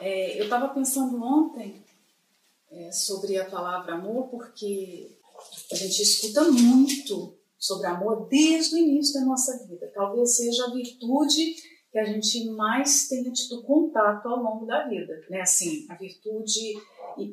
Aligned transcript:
É, 0.00 0.40
eu 0.40 0.44
estava 0.44 0.68
pensando 0.68 1.22
ontem 1.22 1.84
é, 2.70 2.90
sobre 2.90 3.38
a 3.38 3.48
palavra 3.48 3.94
amor, 3.94 4.28
porque 4.28 5.18
a 5.70 5.74
gente 5.74 6.02
escuta 6.02 6.50
muito 6.50 7.38
sobre 7.58 7.86
amor 7.86 8.26
desde 8.28 8.74
o 8.74 8.78
início 8.78 9.20
da 9.20 9.26
nossa 9.26 9.66
vida. 9.66 9.90
Talvez 9.94 10.36
seja 10.36 10.64
a 10.64 10.70
virtude 10.70 11.54
que 11.92 11.98
a 11.98 12.04
gente 12.04 12.48
mais 12.50 13.08
tenha 13.08 13.30
tido 13.30 13.62
contato 13.62 14.26
ao 14.26 14.42
longo 14.42 14.64
da 14.64 14.88
vida, 14.88 15.12
né? 15.28 15.42
Assim, 15.42 15.86
a 15.90 15.96
virtude 15.96 16.74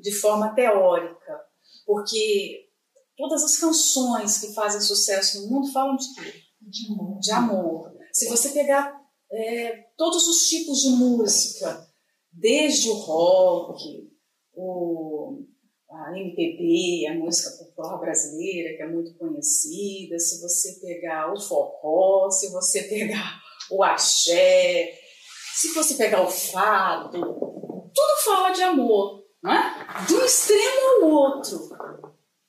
de 0.01 0.11
forma 0.11 0.53
teórica, 0.53 1.39
porque 1.85 2.67
todas 3.15 3.43
as 3.43 3.57
canções 3.57 4.39
que 4.39 4.53
fazem 4.53 4.81
sucesso 4.81 5.41
no 5.41 5.47
mundo 5.47 5.71
falam 5.71 5.95
de 5.95 6.13
quê? 6.13 6.33
De 6.59 6.91
amor. 6.91 7.19
De 7.19 7.31
amor. 7.31 7.97
Se 8.11 8.27
você 8.27 8.49
pegar 8.49 8.99
é, 9.31 9.85
todos 9.95 10.27
os 10.27 10.49
tipos 10.49 10.81
de 10.81 10.89
música, 10.89 11.86
desde 12.37 12.89
o 12.89 12.93
rock, 12.93 13.83
o, 14.53 15.43
a 15.89 16.17
MPB, 16.17 17.07
a 17.07 17.15
música 17.15 17.63
popular 17.63 17.99
brasileira, 17.99 18.77
que 18.77 18.83
é 18.83 18.87
muito 18.87 19.17
conhecida, 19.17 20.19
se 20.19 20.39
você 20.41 20.79
pegar 20.79 21.33
o 21.33 21.39
forró, 21.39 22.29
se 22.29 22.51
você 22.51 22.83
pegar 22.83 23.41
o 23.71 23.83
axé, 23.83 24.93
se 25.55 25.73
você 25.73 25.95
pegar 25.95 26.21
o 26.21 26.29
fado, 26.29 27.19
tudo 27.19 28.23
fala 28.23 28.51
de 28.51 28.61
amor, 28.61 29.23
não 29.41 29.51
é? 29.51 30.05
De 30.07 30.13
um 30.13 30.23
extremo 30.23 31.03
ao 31.03 31.09
outro, 31.09 31.69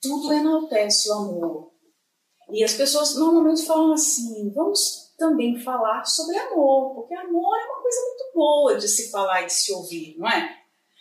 tudo 0.02 0.32
enaltece 0.32 1.08
o 1.08 1.14
amor. 1.14 1.72
E 2.50 2.62
as 2.62 2.74
pessoas 2.74 3.14
normalmente 3.16 3.64
falam 3.64 3.92
assim: 3.92 4.52
vamos 4.54 5.14
também 5.18 5.58
falar 5.58 6.04
sobre 6.04 6.36
amor, 6.38 6.94
porque 6.94 7.14
amor 7.14 7.58
é 7.58 7.64
uma 7.66 7.77
coisa 7.88 8.00
muito 8.02 8.34
boa 8.34 8.76
de 8.76 8.86
se 8.86 9.10
falar 9.10 9.42
e 9.42 9.46
de 9.46 9.52
se 9.52 9.72
ouvir, 9.72 10.16
não 10.18 10.28
é? 10.28 10.56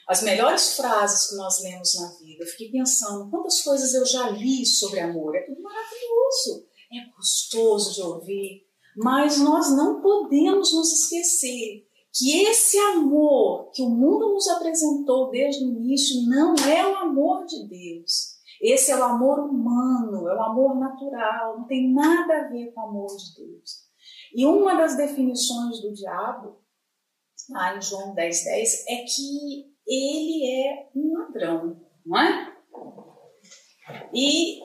As 0.08 0.24
melhores 0.24 0.78
frases 0.78 1.30
que 1.30 1.36
nós 1.36 1.62
lemos 1.62 1.94
na 1.96 2.08
vida, 2.14 2.44
eu 2.44 2.48
fiquei 2.48 2.72
pensando 2.72 3.30
quantas 3.30 3.62
coisas 3.62 3.94
eu 3.94 4.06
já 4.06 4.30
li 4.30 4.66
sobre 4.66 5.02
amor, 5.02 5.36
é 5.36 5.42
tudo 5.42 5.62
maravilhoso, 5.62 6.66
é 6.94 7.14
gostoso 7.14 7.94
de 7.94 8.02
ouvir, 8.02 8.66
mas 8.96 9.38
nós 9.40 9.70
não 9.76 10.02
podemos 10.02 10.74
nos 10.74 10.94
esquecer 10.94 11.86
que 12.14 12.42
esse 12.44 12.80
amor 12.80 13.70
que 13.72 13.82
o 13.82 13.90
mundo 13.90 14.34
nos 14.34 14.48
apresentou 14.48 15.30
desde 15.30 15.64
o 15.66 15.68
início 15.68 16.22
não 16.28 16.56
é 16.56 16.88
o 16.88 16.96
amor 16.96 17.46
de 17.46 17.68
Deus. 17.68 18.38
Esse 18.60 18.92
é 18.92 18.98
o 18.98 19.04
amor 19.04 19.40
humano, 19.40 20.28
é 20.28 20.36
o 20.36 20.42
amor 20.42 20.80
natural, 20.80 21.60
não 21.60 21.68
tem 21.68 21.94
nada 21.94 22.40
a 22.40 22.48
ver 22.48 22.74
com 22.74 22.82
o 22.82 22.84
amor 22.86 23.16
de 23.16 23.36
Deus. 23.36 23.88
E 24.34 24.46
uma 24.48 24.74
das 24.76 24.98
definições 24.98 25.80
do 25.82 25.94
diabo, 25.94 26.58
lá 27.50 27.76
em 27.76 27.82
João 27.82 28.14
10, 28.14 28.44
10, 28.44 28.86
é 28.88 28.96
que 29.04 29.66
ele 29.88 30.66
é 30.66 30.90
um 30.96 31.14
ladrão, 31.14 31.82
não 32.06 32.20
é? 32.20 32.54
E 34.14 34.60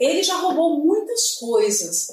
ele 0.00 0.22
já 0.22 0.36
roubou 0.36 0.84
muitas 0.84 1.38
coisas, 1.38 2.08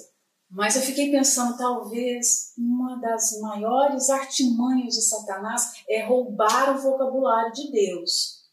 mas 0.49 0.75
eu 0.75 0.81
fiquei 0.81 1.09
pensando, 1.09 1.57
talvez 1.57 2.53
uma 2.57 2.99
das 2.99 3.39
maiores 3.41 4.09
artimanhas 4.09 4.93
de 4.93 5.01
Satanás 5.01 5.83
é 5.89 6.05
roubar 6.05 6.75
o 6.75 6.81
vocabulário 6.81 7.53
de 7.53 7.71
Deus. 7.71 8.43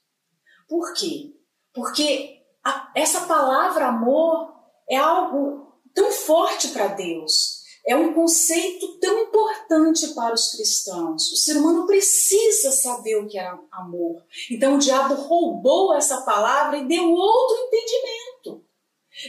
Por 0.68 0.92
quê? 0.94 1.34
Porque 1.74 2.42
a, 2.64 2.92
essa 2.94 3.26
palavra 3.26 3.88
amor 3.88 4.54
é 4.88 4.96
algo 4.96 5.80
tão 5.94 6.10
forte 6.10 6.68
para 6.68 6.88
Deus. 6.88 7.59
É 7.90 7.96
um 7.96 8.14
conceito 8.14 8.98
tão 8.98 9.18
importante 9.18 10.08
para 10.14 10.32
os 10.32 10.52
cristãos. 10.52 11.32
O 11.32 11.36
ser 11.36 11.56
humano 11.56 11.86
precisa 11.86 12.70
saber 12.70 13.16
o 13.16 13.26
que 13.26 13.38
é 13.38 13.52
amor. 13.72 14.22
Então 14.50 14.76
o 14.76 14.78
diabo 14.78 15.14
roubou 15.14 15.94
essa 15.94 16.22
palavra 16.22 16.78
e 16.78 16.86
deu 16.86 17.10
outro 17.10 17.56
entendimento. 17.56 18.64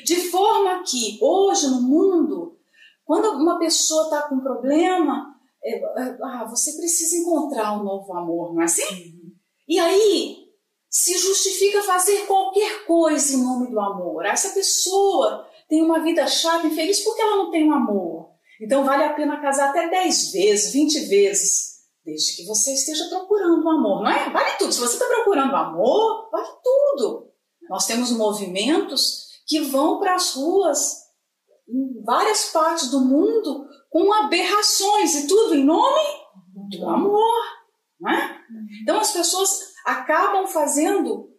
De 0.06 0.30
forma 0.30 0.84
que 0.84 1.18
hoje 1.22 1.68
no 1.68 1.82
mundo 1.82 2.60
quando 3.12 3.32
uma 3.32 3.60
pessoa 3.60 4.04
está 4.06 4.22
com 4.30 4.40
problema, 4.40 5.36
é, 5.62 5.76
é, 5.76 6.18
ah, 6.24 6.46
você 6.50 6.72
precisa 6.78 7.18
encontrar 7.18 7.74
um 7.74 7.84
novo 7.84 8.14
amor, 8.14 8.54
não 8.54 8.62
é 8.62 8.66
assim? 8.66 8.84
Uhum. 8.84 9.34
E 9.68 9.80
aí 9.80 10.48
se 10.90 11.18
justifica 11.18 11.82
fazer 11.84 12.26
qualquer 12.28 12.86
coisa 12.86 13.34
em 13.36 13.44
nome 13.44 13.70
do 13.70 13.80
amor. 13.80 14.26
Essa 14.26 14.50
pessoa 14.54 15.46
tem 15.68 15.82
uma 15.82 16.00
vida 16.00 16.28
chata, 16.28 16.68
infeliz, 16.68 17.02
porque 17.02 17.22
ela 17.22 17.38
não 17.38 17.52
tem 17.52 17.68
um 17.68 17.74
amor. 17.74 18.21
Então 18.62 18.86
vale 18.86 19.04
a 19.04 19.14
pena 19.14 19.42
casar 19.42 19.70
até 19.70 19.90
10 19.90 20.32
vezes, 20.32 20.72
20 20.72 21.00
vezes, 21.08 21.80
desde 22.06 22.36
que 22.36 22.46
você 22.46 22.74
esteja 22.74 23.10
procurando 23.10 23.66
o 23.66 23.70
amor, 23.70 24.04
não 24.04 24.12
é? 24.12 24.30
Vale 24.30 24.58
tudo. 24.60 24.72
Se 24.72 24.80
você 24.80 24.94
está 24.94 25.08
procurando 25.08 25.56
amor, 25.56 26.30
vale 26.32 26.48
tudo. 26.64 27.32
Nós 27.68 27.88
temos 27.88 28.12
movimentos 28.12 29.42
que 29.48 29.62
vão 29.62 30.00
para 30.00 30.14
as 30.14 30.36
ruas 30.36 31.02
em 31.68 32.04
várias 32.04 32.52
partes 32.52 32.92
do 32.92 33.02
mundo 33.02 33.66
com 33.90 34.14
aberrações 34.14 35.16
e 35.16 35.28
tudo 35.28 35.56
em 35.56 35.66
nome 35.66 36.02
do 36.70 36.88
amor. 36.88 37.44
Não 38.00 38.12
é? 38.12 38.42
Então 38.84 39.00
as 39.00 39.12
pessoas 39.12 39.74
acabam 39.84 40.46
fazendo 40.46 41.32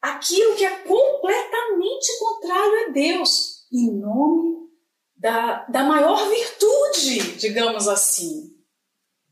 aquilo 0.00 0.54
que 0.54 0.64
é 0.64 0.78
completamente 0.78 2.18
contrário 2.20 2.88
a 2.88 2.92
Deus, 2.92 3.66
em 3.72 3.98
nome 3.98 4.51
da, 5.22 5.64
da 5.68 5.84
maior 5.84 6.28
virtude, 6.28 7.36
digamos 7.38 7.86
assim, 7.86 8.52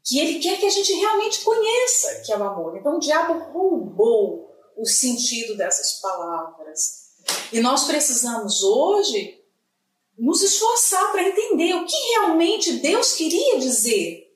que 0.05 0.21
Ele 0.21 0.39
quer 0.39 0.57
que 0.61 0.67
a 0.67 0.71
gente 0.71 0.93
realmente 0.93 1.41
conheça, 1.43 2.23
que 2.25 2.33
é 2.33 2.39
o 2.39 2.45
amor. 2.45 2.77
Então 2.77 2.97
o 2.97 3.01
diabo 3.01 3.53
roubou 3.53 4.55
o 4.77 4.87
sentido 4.87 5.57
dessas 5.57 6.01
palavras. 6.01 7.11
E 7.53 7.59
nós 7.59 7.85
precisamos 7.87 8.63
hoje 8.63 9.43
nos 10.17 10.41
esforçar 10.43 11.11
para 11.11 11.29
entender 11.29 11.75
o 11.75 11.85
que 11.85 11.97
realmente 12.11 12.75
Deus 12.75 13.15
queria 13.15 13.59
dizer. 13.59 14.29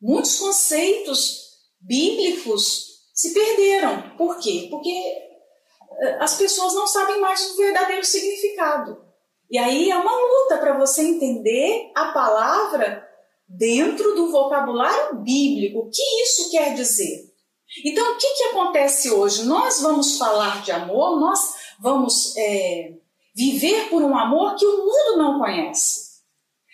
Muitos 0.00 0.38
conceitos 0.38 1.50
bíblicos 1.78 3.02
se 3.12 3.34
perderam. 3.34 4.16
Por 4.16 4.38
quê? 4.38 4.68
Porque 4.70 4.90
eh, 4.90 6.16
as 6.18 6.34
pessoas 6.38 6.72
não 6.72 6.86
sabem 6.86 7.20
mais 7.20 7.50
o 7.50 7.56
verdadeiro 7.58 8.04
significado. 8.04 9.11
E 9.52 9.58
aí 9.58 9.90
é 9.90 9.96
uma 9.96 10.12
luta 10.12 10.58
para 10.58 10.76
você 10.76 11.02
entender 11.02 11.92
a 11.94 12.06
palavra 12.06 13.08
dentro 13.46 14.16
do 14.16 14.32
vocabulário 14.32 15.16
bíblico. 15.16 15.80
O 15.80 15.90
que 15.90 16.02
isso 16.24 16.50
quer 16.50 16.74
dizer? 16.74 17.30
Então, 17.84 18.14
o 18.14 18.16
que, 18.18 18.26
que 18.34 18.44
acontece 18.44 19.10
hoje? 19.10 19.44
Nós 19.44 19.80
vamos 19.80 20.18
falar 20.18 20.62
de 20.62 20.72
amor, 20.72 21.20
nós 21.20 21.54
vamos 21.80 22.34
é, 22.36 22.94
Viver 23.34 23.88
por 23.88 24.02
um 24.02 24.16
amor 24.16 24.56
que 24.56 24.66
o 24.66 24.78
mundo 24.78 25.16
não 25.16 25.38
conhece. 25.38 26.12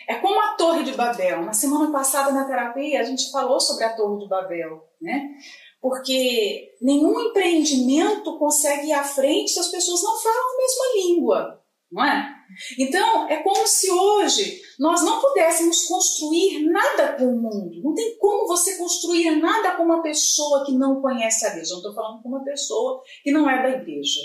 É 0.09 0.17
como 0.17 0.41
a 0.41 0.55
Torre 0.55 0.83
de 0.83 0.93
Babel. 0.93 1.45
Na 1.45 1.53
semana 1.53 1.93
passada, 1.93 2.33
na 2.33 2.47
terapia, 2.47 3.01
a 3.01 3.05
gente 3.05 3.31
falou 3.31 3.61
sobre 3.61 3.85
a 3.85 3.95
Torre 3.95 4.19
de 4.19 4.29
Babel, 4.29 4.83
né? 5.01 5.37
Porque 5.81 6.77
nenhum 6.83 7.21
empreendimento 7.21 8.37
consegue 8.39 8.89
ir 8.89 8.93
à 8.93 9.05
frente 9.05 9.53
se 9.53 9.61
as 9.61 9.69
pessoas 9.69 10.03
não 10.03 10.19
falam 10.19 10.55
a 10.55 10.57
mesma 10.57 10.85
língua, 10.97 11.65
não 11.93 12.05
é? 12.05 12.38
Então, 12.79 13.29
é 13.29 13.43
como 13.43 13.67
se 13.67 13.91
hoje 13.91 14.61
nós 14.79 15.03
não 15.03 15.21
pudéssemos 15.21 15.87
construir 15.87 16.65
nada 16.71 17.15
com 17.15 17.27
o 17.27 17.41
mundo. 17.41 17.83
Não 17.83 17.95
tem 17.95 18.17
como 18.19 18.47
você 18.47 18.77
construir 18.77 19.37
nada 19.37 19.77
com 19.77 19.85
uma 19.85 20.03
pessoa 20.03 20.65
que 20.65 20.73
não 20.73 21.01
conhece 21.01 21.47
a. 21.47 21.51
Eu 21.51 21.57
não 21.57 21.63
estou 21.63 21.95
falando 21.95 22.23
com 22.23 22.29
uma 22.29 22.45
pessoa 22.45 23.03
que 23.23 23.31
não 23.31 23.49
é 23.49 23.63
da 23.63 23.71
igreja 23.71 24.21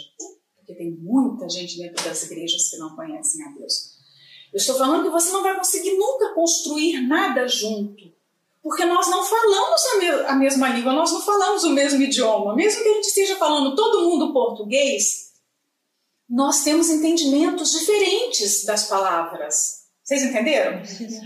porque 0.63 0.75
tem 0.75 0.91
muita 0.91 1.47
gente 1.50 1.78
dentro 1.78 2.03
das 2.03 2.23
igrejas 2.23 2.69
que 2.69 2.78
não 2.78 2.95
conhecem 2.95 3.45
a 3.45 3.50
Deus. 3.50 3.94
Eu 4.51 4.57
estou 4.57 4.75
falando 4.75 5.03
que 5.03 5.09
você 5.09 5.31
não 5.31 5.44
vai 5.44 5.57
conseguir 5.57 5.98
nunca 5.98 6.33
construir 6.33 7.01
nada 7.01 7.48
junto, 7.48 8.13
porque 8.62 8.86
nós 8.86 9.09
não 9.09 9.24
falamos 9.24 9.86
a, 9.86 9.98
me 9.98 10.09
a 10.27 10.36
mesma 10.36 10.69
língua, 10.69 10.94
nós 10.94 11.12
não 11.12 11.21
falamos 11.21 11.63
o 11.63 11.71
mesmo 11.71 12.01
idioma. 12.01 12.56
Mesmo 12.56 12.81
que 12.81 12.89
a 12.89 12.94
gente 12.94 13.07
esteja 13.07 13.36
falando 13.36 13.75
todo 13.75 14.09
mundo 14.09 14.31
português, 14.31 15.32
nós 16.33 16.63
temos 16.63 16.89
entendimentos 16.89 17.71
diferentes 17.71 18.65
das 18.65 18.88
palavras. 18.88 19.83
Vocês 20.03 20.24
entenderam? 20.24 20.81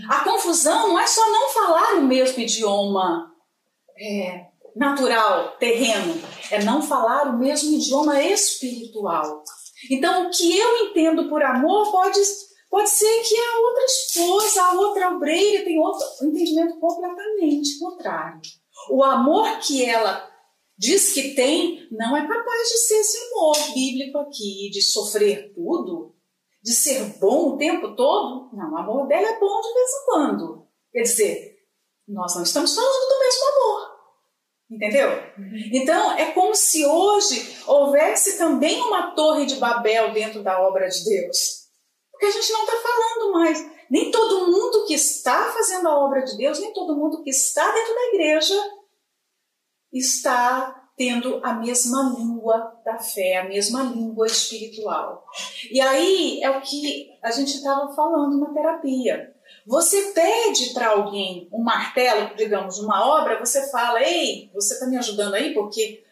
A 0.06 0.22
confusão 0.22 0.88
não 0.88 1.00
é 1.00 1.06
só 1.06 1.26
não 1.32 1.48
falar 1.48 1.94
o 1.94 2.02
mesmo 2.02 2.38
idioma. 2.38 3.32
É, 3.98 4.44
natural, 4.76 5.56
terreno, 5.58 6.20
é 6.50 6.62
não 6.62 6.82
falar 6.82 7.28
o 7.28 7.38
mesmo 7.38 7.74
idioma 7.74 8.22
espiritual. 8.22 9.42
Então, 9.90 10.26
o 10.26 10.30
que 10.30 10.58
eu 10.58 10.86
entendo 10.86 11.26
por 11.30 11.42
amor 11.42 11.90
pode, 11.90 12.20
pode 12.70 12.90
ser 12.90 13.22
que 13.22 13.34
a 13.34 13.60
outra 13.60 13.84
esposa, 13.86 14.62
a 14.62 14.72
outra 14.74 15.08
obreira 15.14 15.64
tem 15.64 15.78
outro 15.78 16.06
entendimento 16.22 16.78
completamente 16.78 17.78
contrário. 17.78 18.40
O 18.90 19.02
amor 19.02 19.58
que 19.58 19.84
ela 19.84 20.27
diz 20.78 21.12
que 21.12 21.34
tem 21.34 21.88
não 21.90 22.16
é 22.16 22.26
capaz 22.26 22.68
de 22.68 22.78
ser 22.78 23.00
esse 23.00 23.18
amor 23.32 23.56
bíblico 23.74 24.18
aqui, 24.18 24.70
de 24.70 24.80
sofrer 24.80 25.52
tudo, 25.52 26.14
de 26.62 26.72
ser 26.72 27.18
bom 27.18 27.54
o 27.54 27.56
tempo 27.56 27.96
todo. 27.96 28.50
Não, 28.56 28.72
o 28.72 28.78
amor 28.78 29.08
dela 29.08 29.28
é 29.28 29.40
bom 29.40 29.60
de 29.60 29.74
vez 29.74 29.90
em 29.90 30.04
quando. 30.04 30.68
Quer 30.92 31.02
dizer, 31.02 31.56
nós 32.06 32.34
não 32.36 32.42
estamos 32.42 32.74
falando 32.74 33.08
do 33.08 33.18
mesmo 33.18 33.48
amor. 33.48 33.98
Entendeu? 34.70 35.08
Então, 35.72 36.12
é 36.12 36.30
como 36.32 36.54
se 36.54 36.84
hoje 36.84 37.56
houvesse 37.66 38.36
também 38.36 38.80
uma 38.82 39.14
torre 39.14 39.46
de 39.46 39.56
Babel 39.56 40.12
dentro 40.12 40.42
da 40.42 40.60
obra 40.60 40.88
de 40.88 41.04
Deus. 41.04 41.68
Porque 42.12 42.26
a 42.26 42.30
gente 42.30 42.52
não 42.52 42.64
está 42.64 42.76
falando 42.76 43.32
mais. 43.32 43.70
Nem 43.90 44.10
todo 44.10 44.46
mundo 44.46 44.84
que 44.86 44.92
está 44.92 45.50
fazendo 45.52 45.88
a 45.88 45.98
obra 45.98 46.22
de 46.22 46.36
Deus, 46.36 46.60
nem 46.60 46.72
todo 46.74 46.96
mundo 46.96 47.22
que 47.22 47.30
está 47.30 47.72
dentro 47.72 47.94
da 47.94 48.06
igreja 48.08 48.77
está 49.98 50.88
tendo 50.96 51.40
a 51.44 51.54
mesma 51.54 52.14
língua 52.18 52.72
da 52.84 52.98
fé, 52.98 53.38
a 53.38 53.48
mesma 53.48 53.84
língua 53.84 54.26
espiritual. 54.26 55.24
E 55.70 55.80
aí 55.80 56.42
é 56.42 56.50
o 56.50 56.60
que 56.60 57.10
a 57.22 57.30
gente 57.30 57.54
estava 57.54 57.94
falando 57.94 58.40
na 58.40 58.52
terapia. 58.52 59.32
Você 59.64 60.12
pede 60.12 60.72
para 60.74 60.88
alguém 60.88 61.48
um 61.52 61.62
martelo, 61.62 62.34
digamos, 62.34 62.78
uma 62.78 63.06
obra, 63.06 63.38
você 63.38 63.70
fala, 63.70 64.02
ei, 64.02 64.50
você 64.52 64.74
está 64.74 64.86
me 64.86 64.96
ajudando 64.96 65.34
aí? 65.34 65.54
Porque 65.54 66.02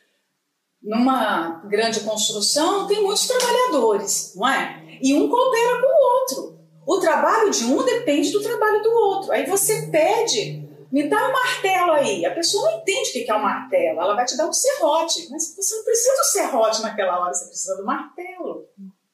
numa 0.80 1.62
grande 1.66 2.00
construção 2.00 2.86
tem 2.86 3.02
muitos 3.02 3.26
trabalhadores, 3.26 4.34
não 4.36 4.48
é? 4.48 4.98
E 5.02 5.14
um 5.14 5.28
coopera 5.28 5.80
com 5.80 5.86
o 5.86 6.20
outro. 6.20 6.60
O 6.86 7.00
trabalho 7.00 7.50
de 7.50 7.64
um 7.64 7.82
depende 7.82 8.30
do 8.30 8.40
trabalho 8.40 8.82
do 8.82 8.90
outro. 8.90 9.32
Aí 9.32 9.44
você 9.46 9.88
pede 9.88 10.65
me 10.96 11.10
dá 11.10 11.28
um 11.28 11.32
martelo 11.32 11.92
aí. 11.92 12.24
A 12.24 12.34
pessoa 12.34 12.70
não 12.70 12.78
entende 12.78 13.10
o 13.10 13.12
que 13.12 13.30
é 13.30 13.34
um 13.34 13.42
martelo. 13.42 14.00
Ela 14.00 14.14
vai 14.14 14.24
te 14.24 14.34
dar 14.34 14.48
um 14.48 14.52
serrote. 14.52 15.28
Mas 15.30 15.54
você 15.54 15.76
não 15.76 15.84
precisa 15.84 16.16
do 16.16 16.24
serrote 16.24 16.80
naquela 16.80 17.20
hora, 17.20 17.34
você 17.34 17.44
precisa 17.44 17.76
do 17.76 17.84
martelo. 17.84 18.66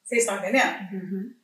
Vocês 0.04 0.22
estão 0.22 0.38
entendendo? 0.38 0.78
Uhum. 0.92 1.34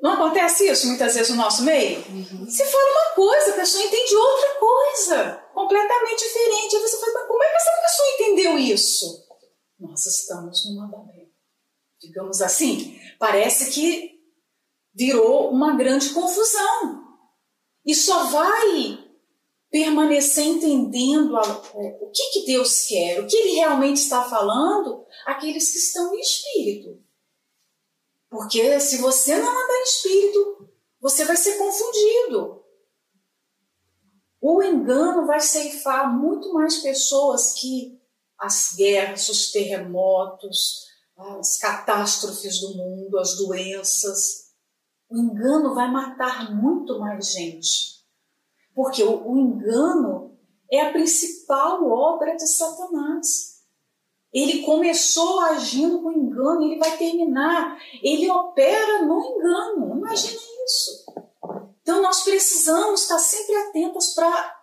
Não 0.00 0.14
acontece 0.14 0.66
isso 0.66 0.86
muitas 0.86 1.14
vezes 1.14 1.28
no 1.28 1.36
nosso 1.36 1.62
meio? 1.62 1.98
Uhum. 2.08 2.46
Você 2.46 2.64
fala 2.64 2.90
uma 2.90 3.14
coisa, 3.14 3.50
a 3.50 3.56
pessoa 3.56 3.84
entende 3.84 4.16
outra 4.16 4.54
coisa, 4.54 5.42
completamente 5.52 6.24
diferente. 6.24 6.76
Aí 6.76 6.82
você 6.82 6.98
fala, 6.98 7.12
mas 7.12 7.26
como 7.26 7.42
é 7.42 7.48
que 7.50 7.56
essa 7.56 7.82
pessoa 7.82 8.08
entendeu 8.14 8.58
isso? 8.58 9.26
Nós 9.78 10.06
estamos 10.06 10.64
numa 10.70 10.86
Babel. 10.88 11.26
Digamos 12.00 12.40
assim, 12.40 12.98
parece 13.18 13.70
que 13.72 14.20
virou 14.94 15.50
uma 15.50 15.76
grande 15.76 16.14
confusão. 16.14 17.04
E 17.84 17.94
só 17.94 18.24
vai 18.24 19.03
permanecer 19.74 20.44
entendendo 20.44 21.36
é, 21.36 21.98
o 22.00 22.08
que, 22.12 22.30
que 22.30 22.46
Deus 22.46 22.84
quer, 22.86 23.20
o 23.20 23.26
que 23.26 23.36
Ele 23.36 23.56
realmente 23.56 23.96
está 23.96 24.22
falando, 24.22 25.04
aqueles 25.26 25.72
que 25.72 25.78
estão 25.78 26.14
em 26.14 26.20
espírito. 26.20 27.02
Porque 28.30 28.78
se 28.78 28.98
você 28.98 29.36
não 29.36 29.50
andar 29.50 29.76
em 29.80 29.82
espírito, 29.82 30.68
você 31.00 31.24
vai 31.24 31.36
ser 31.36 31.58
confundido. 31.58 32.62
O 34.40 34.62
engano 34.62 35.26
vai 35.26 35.40
ceifar 35.40 36.16
muito 36.16 36.52
mais 36.52 36.76
pessoas 36.76 37.54
que 37.54 38.00
as 38.38 38.76
guerras, 38.76 39.28
os 39.28 39.50
terremotos, 39.50 40.84
as 41.16 41.58
catástrofes 41.58 42.60
do 42.60 42.76
mundo, 42.76 43.18
as 43.18 43.36
doenças. 43.38 44.52
O 45.10 45.18
engano 45.18 45.74
vai 45.74 45.90
matar 45.90 46.54
muito 46.54 47.00
mais 47.00 47.32
gente. 47.32 47.93
Porque 48.74 49.02
o, 49.02 49.30
o 49.30 49.38
engano 49.38 50.36
é 50.70 50.80
a 50.80 50.92
principal 50.92 51.88
obra 51.88 52.34
de 52.36 52.46
Satanás. 52.46 53.54
Ele 54.32 54.62
começou 54.62 55.40
agindo 55.40 56.02
com 56.02 56.10
engano, 56.10 56.64
ele 56.64 56.78
vai 56.78 56.96
terminar. 56.96 57.78
Ele 58.02 58.28
opera 58.30 59.02
no 59.02 59.20
engano. 59.20 59.96
Imagina 59.96 60.40
isso. 60.64 61.04
Então 61.82 62.02
nós 62.02 62.22
precisamos 62.24 63.02
estar 63.02 63.18
sempre 63.18 63.54
atentas 63.54 64.14
para 64.14 64.56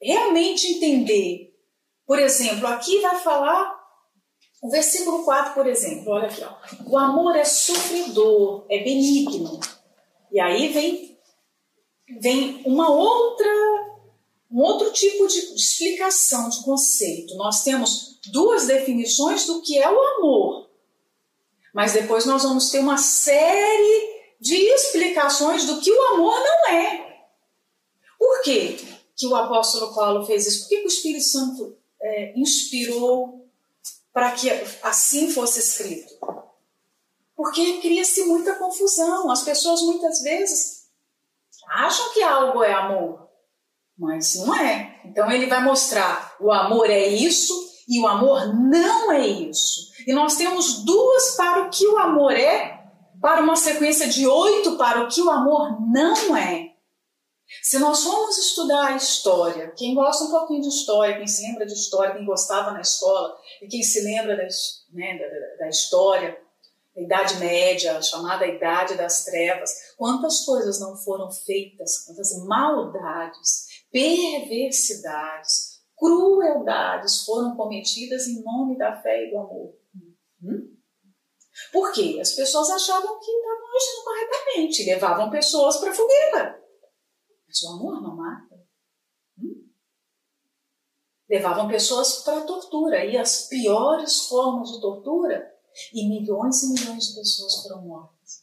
realmente 0.00 0.74
entender. 0.74 1.54
Por 2.06 2.18
exemplo, 2.18 2.66
aqui 2.68 3.00
vai 3.00 3.16
falar 3.16 3.78
o 4.62 4.70
versículo 4.70 5.24
4, 5.24 5.54
por 5.54 5.66
exemplo, 5.66 6.12
olha 6.12 6.26
aqui, 6.26 6.42
ó. 6.42 6.90
O 6.90 6.96
amor 6.96 7.36
é 7.36 7.44
sofredor, 7.44 8.66
é 8.68 8.82
benigno. 8.82 9.60
E 10.32 10.40
aí 10.40 10.68
vem 10.72 11.07
vem 12.20 12.62
uma 12.64 12.90
outra, 12.90 13.48
um 14.50 14.60
outro 14.60 14.92
tipo 14.92 15.26
de 15.26 15.38
explicação, 15.54 16.48
de 16.48 16.62
conceito. 16.62 17.34
Nós 17.36 17.62
temos 17.62 18.18
duas 18.26 18.66
definições 18.66 19.46
do 19.46 19.60
que 19.62 19.78
é 19.78 19.90
o 19.90 20.00
amor, 20.00 20.70
mas 21.74 21.92
depois 21.92 22.24
nós 22.24 22.42
vamos 22.42 22.70
ter 22.70 22.80
uma 22.80 22.96
série 22.96 24.18
de 24.40 24.56
explicações 24.56 25.66
do 25.66 25.80
que 25.80 25.90
o 25.90 26.02
amor 26.14 26.38
não 26.38 26.74
é. 26.74 27.08
Por 28.18 28.42
quê 28.42 28.76
que 29.16 29.26
o 29.26 29.34
apóstolo 29.34 29.94
Paulo 29.94 30.24
fez 30.24 30.46
isso? 30.46 30.62
Por 30.62 30.68
que, 30.68 30.76
que 30.78 30.86
o 30.86 30.88
Espírito 30.88 31.24
Santo 31.24 31.76
é, 32.00 32.38
inspirou 32.38 33.46
para 34.12 34.32
que 34.32 34.48
assim 34.82 35.30
fosse 35.30 35.58
escrito? 35.58 36.14
Porque 37.36 37.78
cria-se 37.78 38.24
muita 38.24 38.56
confusão. 38.56 39.30
As 39.30 39.42
pessoas 39.42 39.82
muitas 39.82 40.20
vezes 40.22 40.77
acham 41.70 42.12
que 42.12 42.22
algo 42.22 42.62
é 42.62 42.72
amor, 42.72 43.28
mas 43.98 44.34
não 44.36 44.54
é. 44.54 45.00
Então 45.04 45.30
ele 45.30 45.46
vai 45.46 45.62
mostrar 45.62 46.36
o 46.40 46.52
amor 46.52 46.88
é 46.90 47.06
isso 47.06 47.54
e 47.88 48.00
o 48.00 48.06
amor 48.06 48.54
não 48.54 49.12
é 49.12 49.26
isso. 49.26 49.88
E 50.06 50.12
nós 50.12 50.36
temos 50.36 50.84
duas 50.84 51.36
para 51.36 51.62
o 51.62 51.70
que 51.70 51.86
o 51.86 51.98
amor 51.98 52.32
é, 52.32 52.78
para 53.20 53.42
uma 53.42 53.56
sequência 53.56 54.08
de 54.08 54.26
oito 54.26 54.76
para 54.76 55.02
o 55.02 55.08
que 55.08 55.20
o 55.22 55.30
amor 55.30 55.78
não 55.90 56.36
é. 56.36 56.68
Se 57.62 57.78
nós 57.78 58.04
formos 58.04 58.36
estudar 58.36 58.88
a 58.88 58.96
história, 58.96 59.72
quem 59.76 59.94
gosta 59.94 60.24
um 60.24 60.30
pouquinho 60.30 60.60
de 60.60 60.68
história, 60.68 61.16
quem 61.16 61.26
se 61.26 61.42
lembra 61.46 61.64
de 61.64 61.72
história, 61.72 62.14
quem 62.14 62.26
gostava 62.26 62.72
na 62.72 62.82
escola, 62.82 63.34
e 63.62 63.66
quem 63.66 63.82
se 63.82 64.02
lembra 64.04 64.36
né, 64.92 65.18
da, 65.18 65.64
da 65.64 65.68
história, 65.68 66.38
a 66.98 67.02
Idade 67.02 67.36
Média, 67.38 67.96
a 67.96 68.02
chamada 68.02 68.46
Idade 68.46 68.96
das 68.96 69.24
Trevas, 69.24 69.70
quantas 69.96 70.44
coisas 70.44 70.80
não 70.80 70.96
foram 70.96 71.30
feitas, 71.30 72.04
quantas 72.04 72.36
maldades, 72.44 73.84
perversidades, 73.92 75.78
crueldades 75.96 77.24
foram 77.24 77.56
cometidas 77.56 78.26
em 78.26 78.42
nome 78.42 78.76
da 78.76 79.00
fé 79.00 79.26
e 79.26 79.30
do 79.30 79.38
amor. 79.38 79.74
Hum? 80.42 80.76
Por 81.72 81.92
quê? 81.92 82.18
As 82.20 82.32
pessoas 82.32 82.68
achavam 82.70 83.18
que 83.18 83.30
estavam 83.30 83.76
agindo 83.76 84.04
corretamente, 84.04 84.84
levavam 84.84 85.30
pessoas 85.30 85.76
para 85.78 85.90
a 85.90 85.94
fogueira. 85.94 86.60
Mas 87.46 87.62
o 87.62 87.68
amor 87.70 88.02
não 88.02 88.16
mata. 88.16 88.60
Hum? 89.38 89.68
Levavam 91.28 91.68
pessoas 91.68 92.22
para 92.22 92.38
a 92.38 92.44
tortura, 92.44 93.04
e 93.04 93.16
as 93.16 93.46
piores 93.48 94.26
formas 94.26 94.72
de 94.72 94.80
tortura 94.80 95.57
e 95.92 96.08
milhões 96.08 96.62
e 96.62 96.72
milhões 96.72 97.08
de 97.08 97.14
pessoas 97.14 97.62
foram 97.62 97.82
mortas. 97.82 98.42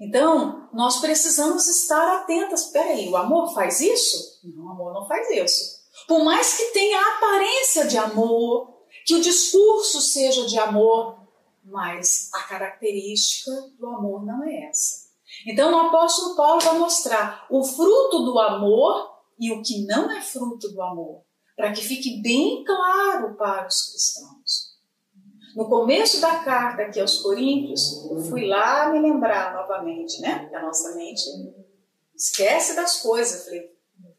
Então, 0.00 0.68
nós 0.72 1.00
precisamos 1.00 1.68
estar 1.68 2.16
atentas. 2.16 2.66
Peraí, 2.66 3.08
o 3.08 3.16
amor 3.16 3.52
faz 3.54 3.80
isso? 3.80 4.40
Não, 4.44 4.66
o 4.66 4.70
amor 4.70 4.94
não 4.94 5.06
faz 5.06 5.30
isso. 5.30 5.78
Por 6.06 6.24
mais 6.24 6.56
que 6.56 6.72
tenha 6.72 6.98
a 6.98 7.16
aparência 7.16 7.86
de 7.86 7.98
amor, 7.98 8.78
que 9.04 9.14
o 9.14 9.20
discurso 9.20 10.00
seja 10.00 10.46
de 10.46 10.58
amor, 10.58 11.18
mas 11.64 12.30
a 12.32 12.42
característica 12.44 13.50
do 13.78 13.86
amor 13.88 14.24
não 14.24 14.42
é 14.44 14.68
essa. 14.68 15.08
Então, 15.46 15.72
o 15.72 15.88
apóstolo 15.88 16.34
Paulo 16.34 16.60
vai 16.60 16.78
mostrar 16.78 17.46
o 17.50 17.62
fruto 17.62 18.24
do 18.24 18.38
amor 18.38 19.18
e 19.38 19.52
o 19.52 19.62
que 19.62 19.84
não 19.86 20.10
é 20.10 20.20
fruto 20.20 20.68
do 20.70 20.82
amor, 20.82 21.22
para 21.56 21.72
que 21.72 21.82
fique 21.82 22.20
bem 22.22 22.64
claro 22.64 23.36
para 23.36 23.66
os 23.66 23.90
cristãos. 23.90 24.37
No 25.58 25.68
começo 25.68 26.20
da 26.20 26.44
carta 26.44 26.82
aqui 26.82 27.00
aos 27.00 27.18
Coríntios, 27.18 28.08
eu 28.08 28.20
fui 28.20 28.46
lá 28.46 28.90
me 28.92 29.00
lembrar 29.00 29.52
novamente, 29.54 30.20
né? 30.20 30.48
A 30.54 30.62
nossa 30.62 30.94
mente 30.94 31.20
esquece 32.14 32.76
das 32.76 33.00
coisas. 33.02 33.40
Eu 33.40 33.44
falei, 33.44 33.76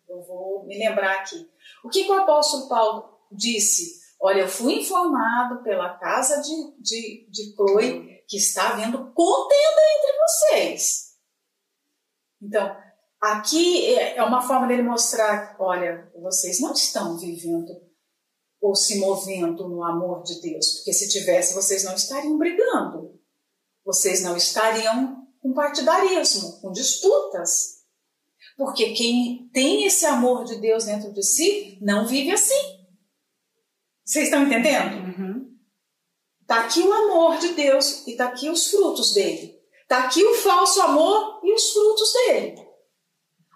eu 0.09 0.21
vou 0.23 0.65
me 0.65 0.77
lembrar 0.77 1.21
aqui. 1.21 1.49
O 1.81 1.87
que, 1.87 2.03
que 2.03 2.11
o 2.11 2.21
apóstolo 2.21 2.67
Paulo 2.67 3.21
disse? 3.31 4.01
Olha, 4.19 4.41
eu 4.41 4.49
fui 4.49 4.81
informado 4.81 5.63
pela 5.63 5.97
casa 5.97 6.41
de, 6.41 6.73
de, 6.77 7.29
de 7.29 7.55
Chloe 7.55 8.21
que 8.27 8.35
está 8.35 8.71
havendo 8.71 8.97
contenda 9.13 9.81
entre 9.97 10.17
vocês. 10.19 11.15
Então, 12.41 12.75
aqui 13.21 13.95
é, 13.95 14.17
é 14.17 14.23
uma 14.23 14.41
forma 14.41 14.67
dele 14.67 14.83
mostrar: 14.83 15.55
olha, 15.57 16.11
vocês 16.21 16.59
não 16.59 16.73
estão 16.73 17.17
vivendo 17.17 17.88
ou 18.61 18.75
se 18.75 18.99
movendo 18.99 19.67
no 19.67 19.83
amor 19.83 20.23
de 20.23 20.41
Deus, 20.41 20.75
porque 20.75 20.93
se 20.93 21.09
tivesse, 21.09 21.53
vocês 21.53 21.83
não 21.83 21.95
estariam 21.95 22.37
brigando, 22.37 23.19
vocês 23.85 24.21
não 24.21 24.35
estariam 24.35 25.27
com 25.41 25.53
partidarismo, 25.53 26.59
com 26.61 26.71
disputas. 26.71 27.79
Porque 28.57 28.91
quem 28.91 29.49
tem 29.53 29.85
esse 29.85 30.05
amor 30.05 30.43
de 30.43 30.57
Deus 30.57 30.85
dentro 30.85 31.13
de 31.13 31.23
si 31.23 31.77
não 31.81 32.05
vive 32.05 32.31
assim. 32.31 32.79
Vocês 34.03 34.25
estão 34.25 34.43
entendendo? 34.43 34.97
Uhum. 34.97 35.57
Tá 36.45 36.65
aqui 36.65 36.81
o 36.81 36.91
amor 36.91 37.37
de 37.37 37.53
Deus 37.53 38.05
e 38.05 38.17
tá 38.17 38.25
aqui 38.25 38.49
os 38.49 38.69
frutos 38.69 39.13
dele. 39.13 39.57
Tá 39.87 40.05
aqui 40.05 40.23
o 40.23 40.35
falso 40.35 40.81
amor 40.81 41.39
e 41.43 41.53
os 41.53 41.71
frutos 41.71 42.11
dele. 42.13 42.69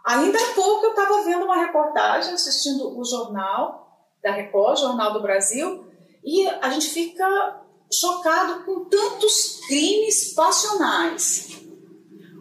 Ainda 0.06 0.38
há 0.38 0.54
pouco 0.54 0.86
eu 0.86 0.92
estava 0.92 1.24
vendo 1.24 1.46
uma 1.46 1.66
reportagem, 1.66 2.34
assistindo 2.34 2.98
o 2.98 3.04
jornal, 3.04 3.83
da 4.24 4.32
Record, 4.32 4.80
Jornal 4.80 5.14
do 5.14 5.22
Brasil, 5.22 5.86
e 6.24 6.48
a 6.48 6.70
gente 6.70 6.88
fica 6.88 7.62
chocado 7.92 8.64
com 8.64 8.86
tantos 8.86 9.60
crimes 9.68 10.34
passionais. 10.34 11.62